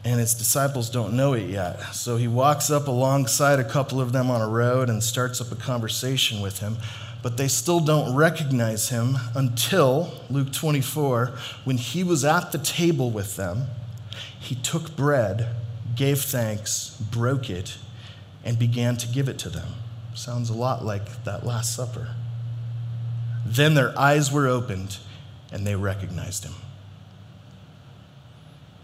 And 0.06 0.19
his 0.19 0.36
disciples 0.36 0.89
don't 0.89 1.13
know 1.13 1.34
it 1.34 1.50
yet. 1.50 1.82
So 1.93 2.15
he 2.15 2.28
walks 2.28 2.69
up 2.69 2.88
alongside 2.88 3.60
a 3.60 3.63
couple 3.63 4.00
of 4.00 4.13
them 4.13 4.30
on 4.30 4.39
a 4.39 4.48
road 4.48 4.89
and 4.89 5.04
starts 5.04 5.41
up 5.41 5.52
a 5.52 5.56
conversation 5.56 6.41
with 6.41 6.60
him. 6.60 6.78
But 7.21 7.38
they 7.38 7.48
still 7.48 7.80
don't 7.80 8.15
recognize 8.15 8.89
him 8.89 9.17
until 9.34 10.13
Luke 10.30 10.54
24, 10.54 11.34
when 11.63 11.78
he 11.78 12.04
was 12.04 12.24
at 12.24 12.52
the 12.52 12.60
table 12.60 13.10
with 13.10 13.36
them, 13.36 13.65
he 14.45 14.55
took 14.55 14.95
bread, 14.95 15.47
gave 15.95 16.21
thanks, 16.21 16.97
broke 17.12 17.49
it, 17.49 17.77
and 18.43 18.60
began 18.60 18.95
to 18.97 19.08
give 19.08 19.27
it 19.27 19.39
to 19.39 19.49
them. 19.49 19.67
Sounds 20.13 20.49
a 20.49 20.53
lot 20.53 20.86
like 20.86 21.23
that 21.23 21.45
Last 21.45 21.75
Supper. 21.75 22.10
Then 23.45 23.73
their 23.73 23.97
eyes 23.97 24.31
were 24.31 24.47
opened 24.47 24.97
and 25.51 25.65
they 25.65 25.75
recognized 25.75 26.43
him. 26.43 26.53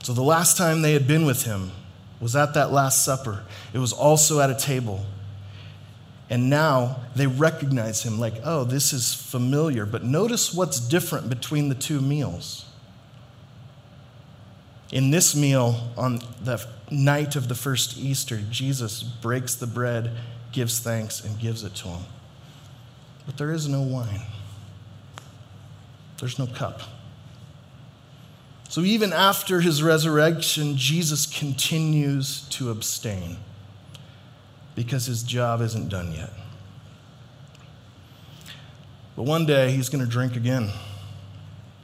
So 0.04 0.13
the 0.13 0.24
last 0.24 0.58
time 0.58 0.82
they 0.82 0.93
had 0.93 1.08
been 1.08 1.26
with 1.26 1.43
him 1.43 1.71
was 2.19 2.36
at 2.36 2.54
that 2.56 2.71
Last 2.71 3.06
Supper. 3.06 3.43
It 3.71 3.78
was 3.78 3.93
also 3.93 4.39
at 4.39 4.50
a 4.50 4.56
table. 4.56 5.06
And 6.30 6.50
now 6.50 7.02
they 7.15 7.28
recognize 7.28 8.04
him 8.04 8.19
like, 8.19 8.36
oh, 8.43 8.63
this 8.63 8.93
is 8.93 9.13
familiar. 9.13 9.86
But 9.86 10.04
notice 10.04 10.54
what's 10.54 10.80
different 10.80 11.30
between 11.30 11.69
the 11.69 11.76
two 11.76 12.02
meals. 12.02 12.65
In 14.91 15.10
this 15.10 15.36
meal, 15.36 15.89
on 15.97 16.21
the 16.43 16.65
night 16.89 17.36
of 17.36 17.47
the 17.47 17.56
first 17.56 17.97
Easter, 17.97 18.41
Jesus 18.49 19.04
breaks 19.04 19.56
the 19.56 19.67
bread, 19.67 20.12
gives 20.51 20.80
thanks, 20.80 21.23
and 21.23 21.39
gives 21.39 21.63
it 21.63 21.73
to 21.75 21.88
him. 21.88 22.06
But 23.25 23.38
there 23.38 23.51
is 23.51 23.67
no 23.67 23.82
wine, 23.82 24.21
there's 26.19 26.38
no 26.38 26.47
cup. 26.47 26.82
So 28.67 28.82
even 28.82 29.12
after 29.12 29.60
his 29.60 29.84
resurrection, 29.84 30.77
Jesus 30.77 31.25
continues 31.25 32.47
to 32.49 32.69
abstain 32.69 33.38
because 34.75 35.06
his 35.06 35.23
job 35.23 35.62
isn't 35.62 35.89
done 35.89 36.13
yet. 36.13 36.32
But 39.15 39.23
one 39.23 39.45
day 39.45 39.71
he's 39.71 39.89
going 39.89 40.04
to 40.04 40.10
drink 40.10 40.38
again. 40.38 40.71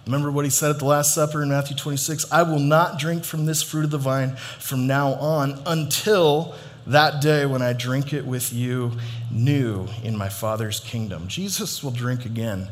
Remember 0.08 0.32
what 0.32 0.46
he 0.46 0.52
said 0.52 0.70
at 0.72 0.80
the 0.80 0.86
Last 0.86 1.13
Supper 1.13 1.43
in 1.43 1.50
Matthew 1.50 1.76
26 1.76 2.32
I 2.32 2.43
will 2.43 2.60
not 2.60 2.98
drink 2.98 3.26
from 3.26 3.46
this 3.46 3.62
fruit 3.62 3.84
of 3.84 3.91
the 3.91 3.98
vine 3.98 4.38
from 4.58 4.88
now 4.88 5.13
on 5.15 5.62
until 5.65 6.56
that 6.88 7.22
day 7.22 7.46
when 7.46 7.62
I 7.62 7.74
drink 7.74 8.13
it 8.13 8.26
with 8.26 8.54
you 8.54 8.93
new 9.30 9.88
in 10.04 10.17
my 10.17 10.30
Father's 10.30 10.80
kingdom. 10.80 11.28
Jesus 11.28 11.84
will 11.84 11.91
drink 11.91 12.26
again, 12.26 12.70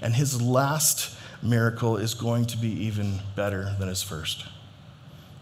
and 0.00 0.14
his 0.14 0.40
last 0.40 1.14
miracle 1.42 1.98
is 1.98 2.14
going 2.14 2.46
to 2.46 2.56
be 2.56 2.70
even 2.86 3.20
better 3.36 3.76
than 3.78 3.88
his 3.88 4.02
first. 4.02 4.46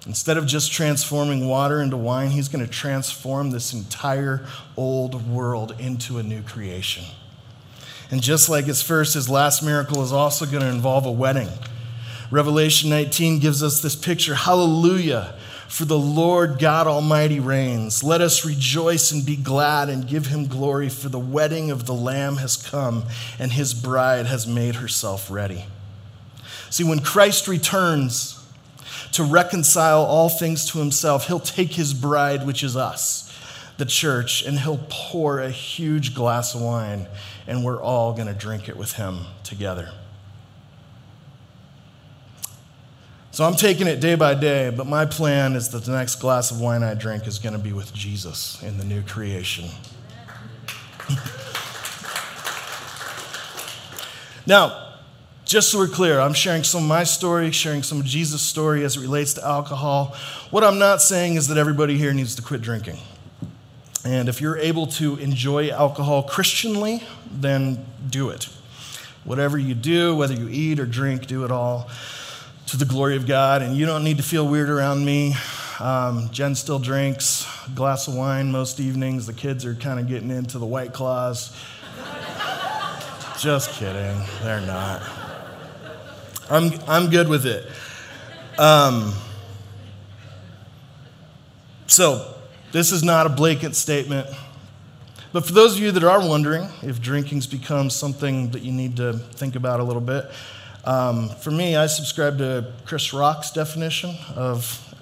Instead 0.06 0.38
of 0.38 0.46
just 0.46 0.72
transforming 0.72 1.46
water 1.46 1.80
into 1.80 1.96
wine, 1.96 2.30
he's 2.30 2.48
going 2.48 2.64
to 2.64 2.70
transform 2.70 3.50
this 3.50 3.72
entire 3.72 4.44
old 4.76 5.28
world 5.28 5.76
into 5.78 6.18
a 6.18 6.22
new 6.22 6.42
creation. 6.42 7.04
And 8.10 8.22
just 8.22 8.48
like 8.48 8.64
his 8.64 8.82
first, 8.82 9.14
his 9.14 9.28
last 9.28 9.62
miracle 9.62 10.02
is 10.02 10.12
also 10.12 10.46
going 10.46 10.62
to 10.62 10.68
involve 10.68 11.04
a 11.04 11.12
wedding. 11.12 11.48
Revelation 12.30 12.90
19 12.90 13.38
gives 13.38 13.62
us 13.62 13.80
this 13.80 13.96
picture 13.96 14.34
Hallelujah, 14.34 15.34
for 15.68 15.84
the 15.84 15.98
Lord 15.98 16.58
God 16.58 16.86
Almighty 16.86 17.40
reigns. 17.40 18.02
Let 18.02 18.20
us 18.20 18.44
rejoice 18.44 19.12
and 19.12 19.24
be 19.24 19.36
glad 19.36 19.88
and 19.88 20.06
give 20.06 20.26
him 20.26 20.46
glory, 20.46 20.88
for 20.88 21.08
the 21.08 21.18
wedding 21.18 21.70
of 21.70 21.86
the 21.86 21.94
Lamb 21.94 22.36
has 22.36 22.56
come, 22.56 23.04
and 23.38 23.52
his 23.52 23.74
bride 23.74 24.26
has 24.26 24.46
made 24.46 24.76
herself 24.76 25.30
ready. 25.30 25.64
See, 26.70 26.84
when 26.84 27.00
Christ 27.00 27.48
returns 27.48 28.34
to 29.12 29.24
reconcile 29.24 30.04
all 30.04 30.28
things 30.28 30.66
to 30.66 30.78
himself, 30.78 31.26
he'll 31.26 31.40
take 31.40 31.72
his 31.72 31.94
bride, 31.94 32.46
which 32.46 32.62
is 32.62 32.76
us, 32.76 33.27
the 33.78 33.86
church, 33.86 34.44
and 34.44 34.58
he'll 34.58 34.84
pour 34.90 35.38
a 35.38 35.50
huge 35.50 36.14
glass 36.14 36.54
of 36.54 36.60
wine, 36.60 37.06
and 37.46 37.64
we're 37.64 37.80
all 37.80 38.12
going 38.12 38.26
to 38.26 38.34
drink 38.34 38.68
it 38.68 38.76
with 38.76 38.92
him 38.92 39.20
together. 39.44 39.90
So 43.30 43.44
I'm 43.44 43.54
taking 43.54 43.86
it 43.86 44.00
day 44.00 44.16
by 44.16 44.34
day, 44.34 44.70
but 44.76 44.88
my 44.88 45.06
plan 45.06 45.54
is 45.54 45.68
that 45.68 45.84
the 45.84 45.92
next 45.92 46.16
glass 46.16 46.50
of 46.50 46.60
wine 46.60 46.82
I 46.82 46.94
drink 46.94 47.28
is 47.28 47.38
going 47.38 47.52
to 47.52 47.58
be 47.60 47.72
with 47.72 47.94
Jesus 47.94 48.60
in 48.64 48.78
the 48.78 48.84
new 48.84 49.00
creation. 49.02 49.66
now, 54.46 54.86
just 55.44 55.70
so 55.70 55.78
we're 55.78 55.86
clear, 55.86 56.18
I'm 56.18 56.34
sharing 56.34 56.64
some 56.64 56.82
of 56.82 56.88
my 56.88 57.04
story, 57.04 57.52
sharing 57.52 57.84
some 57.84 58.00
of 58.00 58.06
Jesus' 58.06 58.42
story 58.42 58.84
as 58.84 58.96
it 58.96 59.02
relates 59.02 59.34
to 59.34 59.46
alcohol. 59.46 60.16
What 60.50 60.64
I'm 60.64 60.80
not 60.80 61.00
saying 61.00 61.36
is 61.36 61.46
that 61.46 61.58
everybody 61.58 61.96
here 61.96 62.12
needs 62.12 62.34
to 62.34 62.42
quit 62.42 62.60
drinking. 62.60 62.98
And 64.08 64.26
if 64.30 64.40
you're 64.40 64.56
able 64.56 64.86
to 64.86 65.16
enjoy 65.16 65.68
alcohol 65.68 66.22
Christianly, 66.22 67.02
then 67.30 67.84
do 68.08 68.30
it. 68.30 68.48
Whatever 69.24 69.58
you 69.58 69.74
do, 69.74 70.16
whether 70.16 70.32
you 70.32 70.48
eat 70.48 70.80
or 70.80 70.86
drink, 70.86 71.26
do 71.26 71.44
it 71.44 71.50
all 71.50 71.90
to 72.68 72.78
the 72.78 72.86
glory 72.86 73.16
of 73.16 73.26
God. 73.26 73.60
And 73.60 73.76
you 73.76 73.84
don't 73.84 74.04
need 74.04 74.16
to 74.16 74.22
feel 74.22 74.48
weird 74.48 74.70
around 74.70 75.04
me. 75.04 75.34
Um, 75.78 76.30
Jen 76.32 76.54
still 76.54 76.78
drinks 76.78 77.46
a 77.66 77.70
glass 77.72 78.08
of 78.08 78.14
wine 78.14 78.50
most 78.50 78.80
evenings. 78.80 79.26
The 79.26 79.34
kids 79.34 79.66
are 79.66 79.74
kind 79.74 80.00
of 80.00 80.08
getting 80.08 80.30
into 80.30 80.58
the 80.58 80.64
white 80.64 80.94
claws. 80.94 81.54
Just 83.38 83.72
kidding, 83.72 84.18
they're 84.42 84.62
not. 84.62 85.02
I'm, 86.48 86.72
I'm 86.88 87.10
good 87.10 87.28
with 87.28 87.44
it. 87.44 87.70
Um, 88.58 89.12
so, 91.86 92.36
this 92.72 92.92
is 92.92 93.02
not 93.02 93.26
a 93.26 93.28
blanket 93.28 93.74
statement. 93.74 94.26
But 95.32 95.46
for 95.46 95.52
those 95.52 95.76
of 95.76 95.82
you 95.82 95.92
that 95.92 96.04
are 96.04 96.26
wondering 96.26 96.68
if 96.82 97.00
drinking's 97.00 97.46
become 97.46 97.90
something 97.90 98.50
that 98.50 98.62
you 98.62 98.72
need 98.72 98.96
to 98.96 99.12
think 99.12 99.56
about 99.56 99.80
a 99.80 99.84
little 99.84 100.02
bit, 100.02 100.30
um, 100.84 101.28
for 101.28 101.50
me, 101.50 101.76
I 101.76 101.86
subscribe 101.86 102.38
to 102.38 102.72
Chris 102.86 103.12
Rock's 103.12 103.50
definition 103.50 104.16
of 104.34 104.94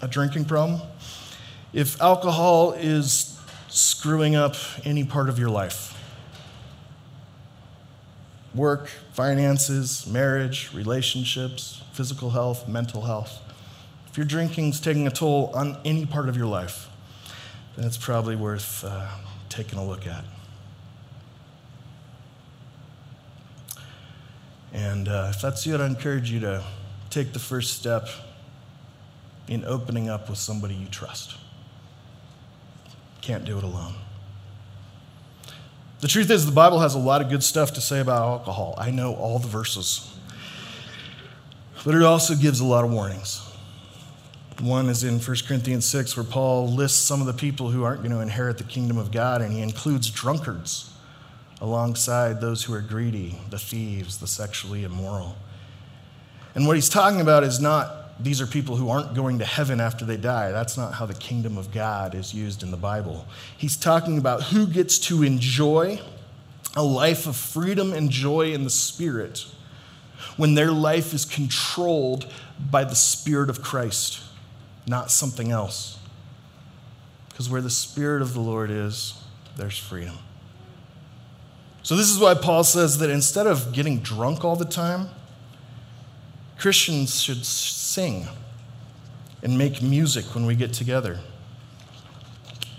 a 0.00 0.08
drinking 0.08 0.46
problem. 0.46 0.80
If 1.72 2.00
alcohol 2.00 2.72
is 2.72 3.38
screwing 3.68 4.36
up 4.36 4.54
any 4.84 5.04
part 5.04 5.28
of 5.28 5.38
your 5.38 5.50
life, 5.50 5.94
work, 8.54 8.88
finances, 9.12 10.06
marriage, 10.06 10.70
relationships, 10.72 11.82
physical 11.92 12.30
health, 12.30 12.68
mental 12.68 13.02
health. 13.02 13.40
If 14.08 14.16
your 14.16 14.26
drinking's 14.26 14.80
taking 14.80 15.06
a 15.06 15.10
toll 15.10 15.50
on 15.54 15.76
any 15.84 16.06
part 16.06 16.28
of 16.28 16.36
your 16.36 16.46
life, 16.46 16.88
then 17.76 17.86
it's 17.86 17.96
probably 17.96 18.36
worth 18.36 18.84
uh, 18.84 19.08
taking 19.48 19.78
a 19.78 19.84
look 19.84 20.06
at. 20.06 20.24
And 24.72 25.08
uh, 25.08 25.32
if 25.34 25.40
that's 25.40 25.66
you, 25.66 25.74
I'd 25.74 25.80
encourage 25.80 26.30
you 26.30 26.40
to 26.40 26.64
take 27.10 27.32
the 27.32 27.38
first 27.38 27.74
step 27.74 28.08
in 29.46 29.64
opening 29.64 30.08
up 30.08 30.28
with 30.28 30.38
somebody 30.38 30.74
you 30.74 30.88
trust. 30.88 31.36
Can't 33.20 33.44
do 33.44 33.56
it 33.56 33.64
alone. 33.64 33.94
The 36.00 36.08
truth 36.08 36.30
is, 36.30 36.44
the 36.44 36.52
Bible 36.52 36.80
has 36.80 36.94
a 36.94 36.98
lot 36.98 37.22
of 37.22 37.30
good 37.30 37.42
stuff 37.42 37.72
to 37.74 37.80
say 37.80 38.00
about 38.00 38.22
alcohol. 38.22 38.74
I 38.76 38.90
know 38.90 39.14
all 39.14 39.38
the 39.38 39.48
verses. 39.48 40.14
But 41.84 41.94
it 41.94 42.02
also 42.02 42.34
gives 42.34 42.60
a 42.60 42.64
lot 42.64 42.84
of 42.84 42.90
warnings. 42.90 43.43
One 44.60 44.88
is 44.88 45.04
in 45.04 45.18
1 45.18 45.36
Corinthians 45.46 45.84
6, 45.86 46.16
where 46.16 46.24
Paul 46.24 46.68
lists 46.68 46.98
some 46.98 47.20
of 47.20 47.26
the 47.26 47.32
people 47.32 47.70
who 47.70 47.84
aren't 47.84 48.02
going 48.02 48.12
to 48.12 48.20
inherit 48.20 48.58
the 48.58 48.64
kingdom 48.64 48.98
of 48.98 49.10
God, 49.10 49.42
and 49.42 49.52
he 49.52 49.60
includes 49.60 50.10
drunkards 50.10 50.92
alongside 51.60 52.40
those 52.40 52.64
who 52.64 52.74
are 52.74 52.80
greedy, 52.80 53.38
the 53.50 53.58
thieves, 53.58 54.18
the 54.18 54.26
sexually 54.26 54.84
immoral. 54.84 55.36
And 56.54 56.66
what 56.66 56.76
he's 56.76 56.88
talking 56.88 57.20
about 57.20 57.42
is 57.42 57.60
not 57.60 58.22
these 58.22 58.40
are 58.40 58.46
people 58.46 58.76
who 58.76 58.90
aren't 58.90 59.14
going 59.14 59.40
to 59.40 59.44
heaven 59.44 59.80
after 59.80 60.04
they 60.04 60.16
die. 60.16 60.52
That's 60.52 60.76
not 60.76 60.94
how 60.94 61.06
the 61.06 61.14
kingdom 61.14 61.58
of 61.58 61.72
God 61.72 62.14
is 62.14 62.32
used 62.32 62.62
in 62.62 62.70
the 62.70 62.76
Bible. 62.76 63.26
He's 63.56 63.76
talking 63.76 64.18
about 64.18 64.44
who 64.44 64.66
gets 64.66 64.98
to 65.00 65.24
enjoy 65.24 66.00
a 66.76 66.82
life 66.82 67.26
of 67.26 67.36
freedom 67.36 67.92
and 67.92 68.10
joy 68.10 68.52
in 68.52 68.64
the 68.64 68.70
Spirit 68.70 69.46
when 70.36 70.54
their 70.54 70.70
life 70.70 71.12
is 71.12 71.24
controlled 71.24 72.26
by 72.70 72.84
the 72.84 72.94
Spirit 72.94 73.50
of 73.50 73.62
Christ, 73.62 74.20
not 74.86 75.10
something 75.10 75.50
else. 75.50 75.98
Because 77.28 77.50
where 77.50 77.60
the 77.60 77.70
Spirit 77.70 78.22
of 78.22 78.34
the 78.34 78.40
Lord 78.40 78.70
is, 78.70 79.14
there's 79.56 79.78
freedom. 79.78 80.18
So, 81.82 81.96
this 81.96 82.08
is 82.08 82.18
why 82.18 82.34
Paul 82.34 82.64
says 82.64 82.98
that 82.98 83.10
instead 83.10 83.46
of 83.46 83.72
getting 83.72 83.98
drunk 83.98 84.44
all 84.44 84.56
the 84.56 84.64
time, 84.64 85.08
Christians 86.58 87.20
should 87.20 87.44
sing 87.44 88.26
and 89.42 89.58
make 89.58 89.82
music 89.82 90.34
when 90.34 90.46
we 90.46 90.54
get 90.54 90.72
together. 90.72 91.18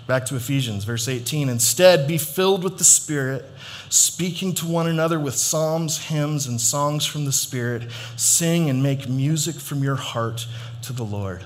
Back 0.06 0.24
to 0.26 0.36
Ephesians, 0.36 0.84
verse 0.84 1.08
18. 1.08 1.48
Instead, 1.48 2.08
be 2.08 2.18
filled 2.18 2.64
with 2.64 2.78
the 2.78 2.84
Spirit, 2.84 3.44
speaking 3.88 4.54
to 4.54 4.66
one 4.66 4.86
another 4.86 5.18
with 5.18 5.36
psalms, 5.36 6.06
hymns, 6.06 6.46
and 6.46 6.60
songs 6.60 7.04
from 7.04 7.24
the 7.24 7.32
Spirit. 7.32 7.90
Sing 8.16 8.70
and 8.70 8.82
make 8.82 9.08
music 9.08 9.56
from 9.56 9.82
your 9.82 9.96
heart 9.96 10.46
to 10.82 10.92
the 10.92 11.04
Lord. 11.04 11.44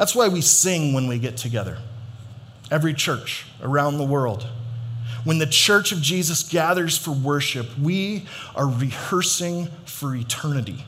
That's 0.00 0.14
why 0.14 0.28
we 0.28 0.40
sing 0.40 0.94
when 0.94 1.08
we 1.08 1.18
get 1.18 1.36
together. 1.36 1.76
Every 2.70 2.94
church 2.94 3.44
around 3.62 3.98
the 3.98 4.04
world. 4.04 4.46
When 5.24 5.36
the 5.36 5.46
church 5.46 5.92
of 5.92 6.00
Jesus 6.00 6.42
gathers 6.42 6.96
for 6.96 7.10
worship, 7.10 7.78
we 7.78 8.24
are 8.56 8.66
rehearsing 8.66 9.66
for 9.84 10.16
eternity. 10.16 10.86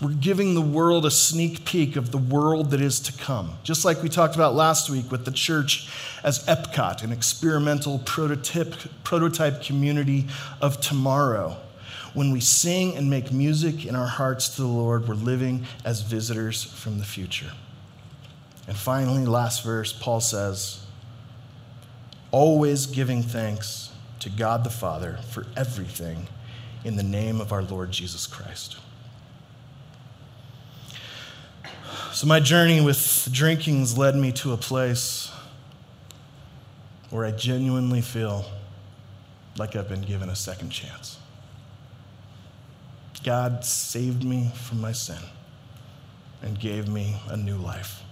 We're 0.00 0.14
giving 0.14 0.54
the 0.54 0.60
world 0.60 1.06
a 1.06 1.12
sneak 1.12 1.64
peek 1.64 1.94
of 1.94 2.10
the 2.10 2.18
world 2.18 2.72
that 2.72 2.80
is 2.80 2.98
to 2.98 3.12
come. 3.12 3.52
Just 3.62 3.84
like 3.84 4.02
we 4.02 4.08
talked 4.08 4.34
about 4.34 4.56
last 4.56 4.90
week 4.90 5.08
with 5.12 5.24
the 5.24 5.30
church 5.30 5.88
as 6.24 6.44
Epcot, 6.46 7.04
an 7.04 7.12
experimental 7.12 8.00
prototype, 8.00 8.74
prototype 9.04 9.62
community 9.62 10.26
of 10.60 10.80
tomorrow. 10.80 11.56
When 12.14 12.32
we 12.32 12.40
sing 12.40 12.96
and 12.96 13.08
make 13.08 13.30
music 13.30 13.86
in 13.86 13.94
our 13.94 14.08
hearts 14.08 14.56
to 14.56 14.62
the 14.62 14.66
Lord, 14.66 15.06
we're 15.06 15.14
living 15.14 15.66
as 15.84 16.02
visitors 16.02 16.64
from 16.64 16.98
the 16.98 17.04
future. 17.04 17.52
And 18.72 18.78
finally, 18.78 19.26
last 19.26 19.64
verse, 19.64 19.92
Paul 19.92 20.22
says, 20.22 20.82
always 22.30 22.86
giving 22.86 23.22
thanks 23.22 23.90
to 24.20 24.30
God 24.30 24.64
the 24.64 24.70
Father 24.70 25.18
for 25.28 25.44
everything 25.58 26.26
in 26.82 26.96
the 26.96 27.02
name 27.02 27.38
of 27.38 27.52
our 27.52 27.60
Lord 27.60 27.90
Jesus 27.90 28.26
Christ. 28.26 28.78
So, 32.12 32.26
my 32.26 32.40
journey 32.40 32.80
with 32.80 33.28
drinking's 33.30 33.98
led 33.98 34.16
me 34.16 34.32
to 34.32 34.54
a 34.54 34.56
place 34.56 35.30
where 37.10 37.26
I 37.26 37.30
genuinely 37.30 38.00
feel 38.00 38.46
like 39.58 39.76
I've 39.76 39.90
been 39.90 40.00
given 40.00 40.30
a 40.30 40.36
second 40.36 40.70
chance. 40.70 41.18
God 43.22 43.66
saved 43.66 44.24
me 44.24 44.50
from 44.54 44.80
my 44.80 44.92
sin 44.92 45.20
and 46.40 46.58
gave 46.58 46.88
me 46.88 47.16
a 47.28 47.36
new 47.36 47.58
life. 47.58 48.02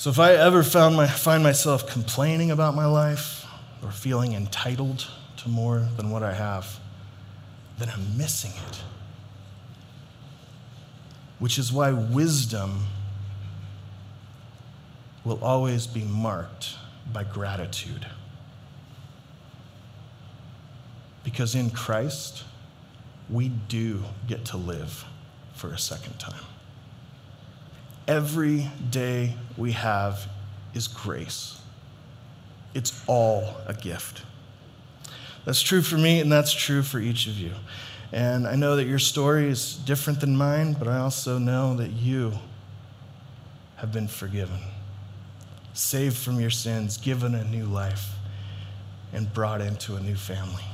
So, 0.00 0.08
if 0.08 0.18
I 0.18 0.32
ever 0.32 0.62
found 0.62 0.96
my, 0.96 1.06
find 1.06 1.42
myself 1.42 1.86
complaining 1.86 2.50
about 2.50 2.74
my 2.74 2.86
life 2.86 3.44
or 3.82 3.90
feeling 3.90 4.32
entitled 4.32 5.06
to 5.38 5.48
more 5.50 5.86
than 5.98 6.10
what 6.10 6.22
I 6.22 6.32
have, 6.32 6.80
then 7.78 7.90
I'm 7.90 8.16
missing 8.16 8.52
it 8.68 8.82
which 11.40 11.58
is 11.58 11.72
why 11.72 11.90
wisdom 11.90 12.86
will 15.24 15.42
always 15.42 15.86
be 15.86 16.02
marked 16.02 16.76
by 17.12 17.24
gratitude. 17.24 18.06
Because 21.24 21.54
in 21.54 21.70
Christ, 21.70 22.44
we 23.28 23.48
do 23.48 24.04
get 24.28 24.44
to 24.46 24.56
live 24.56 25.04
for 25.54 25.72
a 25.72 25.78
second 25.78 26.18
time. 26.18 26.44
Every 28.10 28.68
day 28.90 29.34
we 29.56 29.70
have 29.70 30.28
is 30.74 30.88
grace, 30.88 31.60
it's 32.74 33.04
all 33.06 33.54
a 33.68 33.72
gift. 33.72 34.22
That's 35.44 35.62
true 35.62 35.80
for 35.80 35.96
me, 35.96 36.18
and 36.18 36.30
that's 36.30 36.52
true 36.52 36.82
for 36.82 36.98
each 36.98 37.28
of 37.28 37.34
you. 37.38 37.52
And 38.10 38.48
I 38.48 38.56
know 38.56 38.74
that 38.74 38.88
your 38.88 38.98
story 38.98 39.48
is 39.48 39.76
different 39.76 40.18
than 40.20 40.36
mine, 40.36 40.72
but 40.72 40.88
I 40.88 40.98
also 40.98 41.38
know 41.38 41.76
that 41.76 41.92
you 41.92 42.32
have 43.76 43.92
been 43.92 44.08
forgiven, 44.08 44.58
saved 45.72 46.16
from 46.16 46.40
your 46.40 46.50
sins, 46.50 46.96
given 46.96 47.36
a 47.36 47.44
new 47.44 47.66
life, 47.66 48.10
and 49.12 49.32
brought 49.32 49.60
into 49.60 49.94
a 49.94 50.00
new 50.00 50.16
family. 50.16 50.64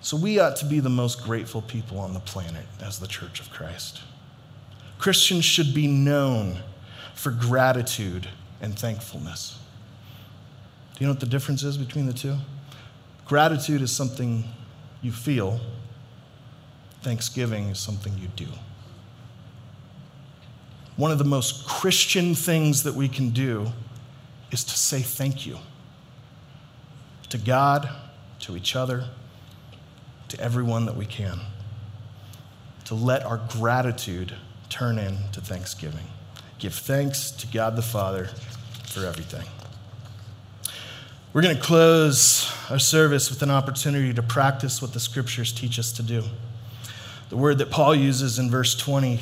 So 0.00 0.16
we 0.16 0.38
ought 0.40 0.56
to 0.56 0.64
be 0.64 0.80
the 0.80 0.88
most 0.88 1.22
grateful 1.22 1.60
people 1.60 1.98
on 1.98 2.14
the 2.14 2.20
planet 2.20 2.64
as 2.80 2.98
the 2.98 3.06
Church 3.06 3.38
of 3.38 3.50
Christ. 3.50 4.00
Christians 5.02 5.44
should 5.44 5.74
be 5.74 5.88
known 5.88 6.58
for 7.16 7.32
gratitude 7.32 8.28
and 8.60 8.78
thankfulness. 8.78 9.58
Do 10.94 11.00
you 11.00 11.08
know 11.08 11.12
what 11.14 11.18
the 11.18 11.26
difference 11.26 11.64
is 11.64 11.76
between 11.76 12.06
the 12.06 12.12
two? 12.12 12.36
Gratitude 13.24 13.82
is 13.82 13.90
something 13.90 14.44
you 15.02 15.10
feel, 15.10 15.58
thanksgiving 17.00 17.70
is 17.70 17.80
something 17.80 18.16
you 18.16 18.28
do. 18.36 18.46
One 20.94 21.10
of 21.10 21.18
the 21.18 21.24
most 21.24 21.66
Christian 21.66 22.36
things 22.36 22.84
that 22.84 22.94
we 22.94 23.08
can 23.08 23.30
do 23.30 23.72
is 24.52 24.62
to 24.62 24.78
say 24.78 25.00
thank 25.00 25.44
you 25.44 25.58
to 27.28 27.38
God, 27.38 27.88
to 28.38 28.56
each 28.56 28.76
other, 28.76 29.08
to 30.28 30.40
everyone 30.40 30.86
that 30.86 30.96
we 30.96 31.06
can. 31.06 31.40
To 32.84 32.94
let 32.94 33.24
our 33.24 33.40
gratitude 33.48 34.36
turn 34.72 34.98
into 34.98 35.42
thanksgiving. 35.42 36.06
Give 36.58 36.72
thanks 36.72 37.30
to 37.30 37.46
God 37.46 37.76
the 37.76 37.82
Father 37.82 38.30
for 38.86 39.04
everything. 39.04 39.46
We're 41.34 41.42
going 41.42 41.56
to 41.56 41.62
close 41.62 42.50
our 42.70 42.78
service 42.78 43.28
with 43.28 43.42
an 43.42 43.50
opportunity 43.50 44.14
to 44.14 44.22
practice 44.22 44.80
what 44.80 44.94
the 44.94 45.00
scriptures 45.00 45.52
teach 45.52 45.78
us 45.78 45.92
to 45.92 46.02
do. 46.02 46.22
The 47.28 47.36
word 47.36 47.58
that 47.58 47.70
Paul 47.70 47.94
uses 47.94 48.38
in 48.38 48.50
verse 48.50 48.74
20 48.74 49.20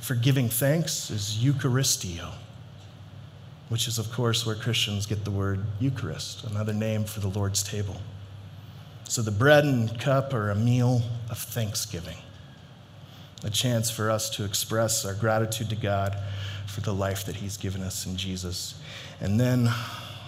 for 0.00 0.16
giving 0.16 0.48
thanks 0.48 1.08
is 1.10 1.38
Eucharistio, 1.40 2.32
which 3.68 3.86
is, 3.86 3.96
of 3.98 4.10
course, 4.10 4.44
where 4.44 4.56
Christians 4.56 5.06
get 5.06 5.24
the 5.24 5.30
word 5.30 5.64
Eucharist, 5.78 6.42
another 6.42 6.72
name 6.72 7.04
for 7.04 7.20
the 7.20 7.28
Lord's 7.28 7.62
table. 7.62 7.96
So 9.04 9.22
the 9.22 9.30
bread 9.30 9.64
and 9.64 10.00
cup 10.00 10.34
are 10.34 10.50
a 10.50 10.56
meal 10.56 11.02
of 11.30 11.38
thanksgiving, 11.38 12.16
a 13.44 13.50
chance 13.50 13.90
for 13.90 14.10
us 14.10 14.30
to 14.30 14.44
express 14.44 15.04
our 15.04 15.14
gratitude 15.14 15.70
to 15.70 15.76
God 15.76 16.16
for 16.66 16.80
the 16.80 16.94
life 16.94 17.24
that 17.26 17.36
He's 17.36 17.56
given 17.56 17.82
us 17.82 18.06
in 18.06 18.16
Jesus. 18.16 18.74
And 19.20 19.38
then 19.40 19.68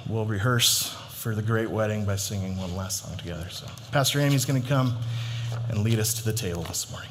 we'll 0.09 0.25
rehearse 0.25 0.89
for 1.11 1.35
the 1.35 1.43
great 1.43 1.71
wedding 1.71 2.05
by 2.05 2.17
singing 2.17 2.57
one 2.57 2.75
last 2.77 3.05
song 3.05 3.17
together. 3.17 3.49
So, 3.51 3.67
Pastor 3.93 4.21
Amy's 4.21 4.45
going 4.45 4.61
to 4.61 4.69
come 4.69 4.97
and 5.69 5.85
lead 5.85 5.99
us 5.99 6.15
to 6.15 6.25
the 6.25 6.33
table 6.33 6.63
this 6.63 6.91
morning. 6.91 7.11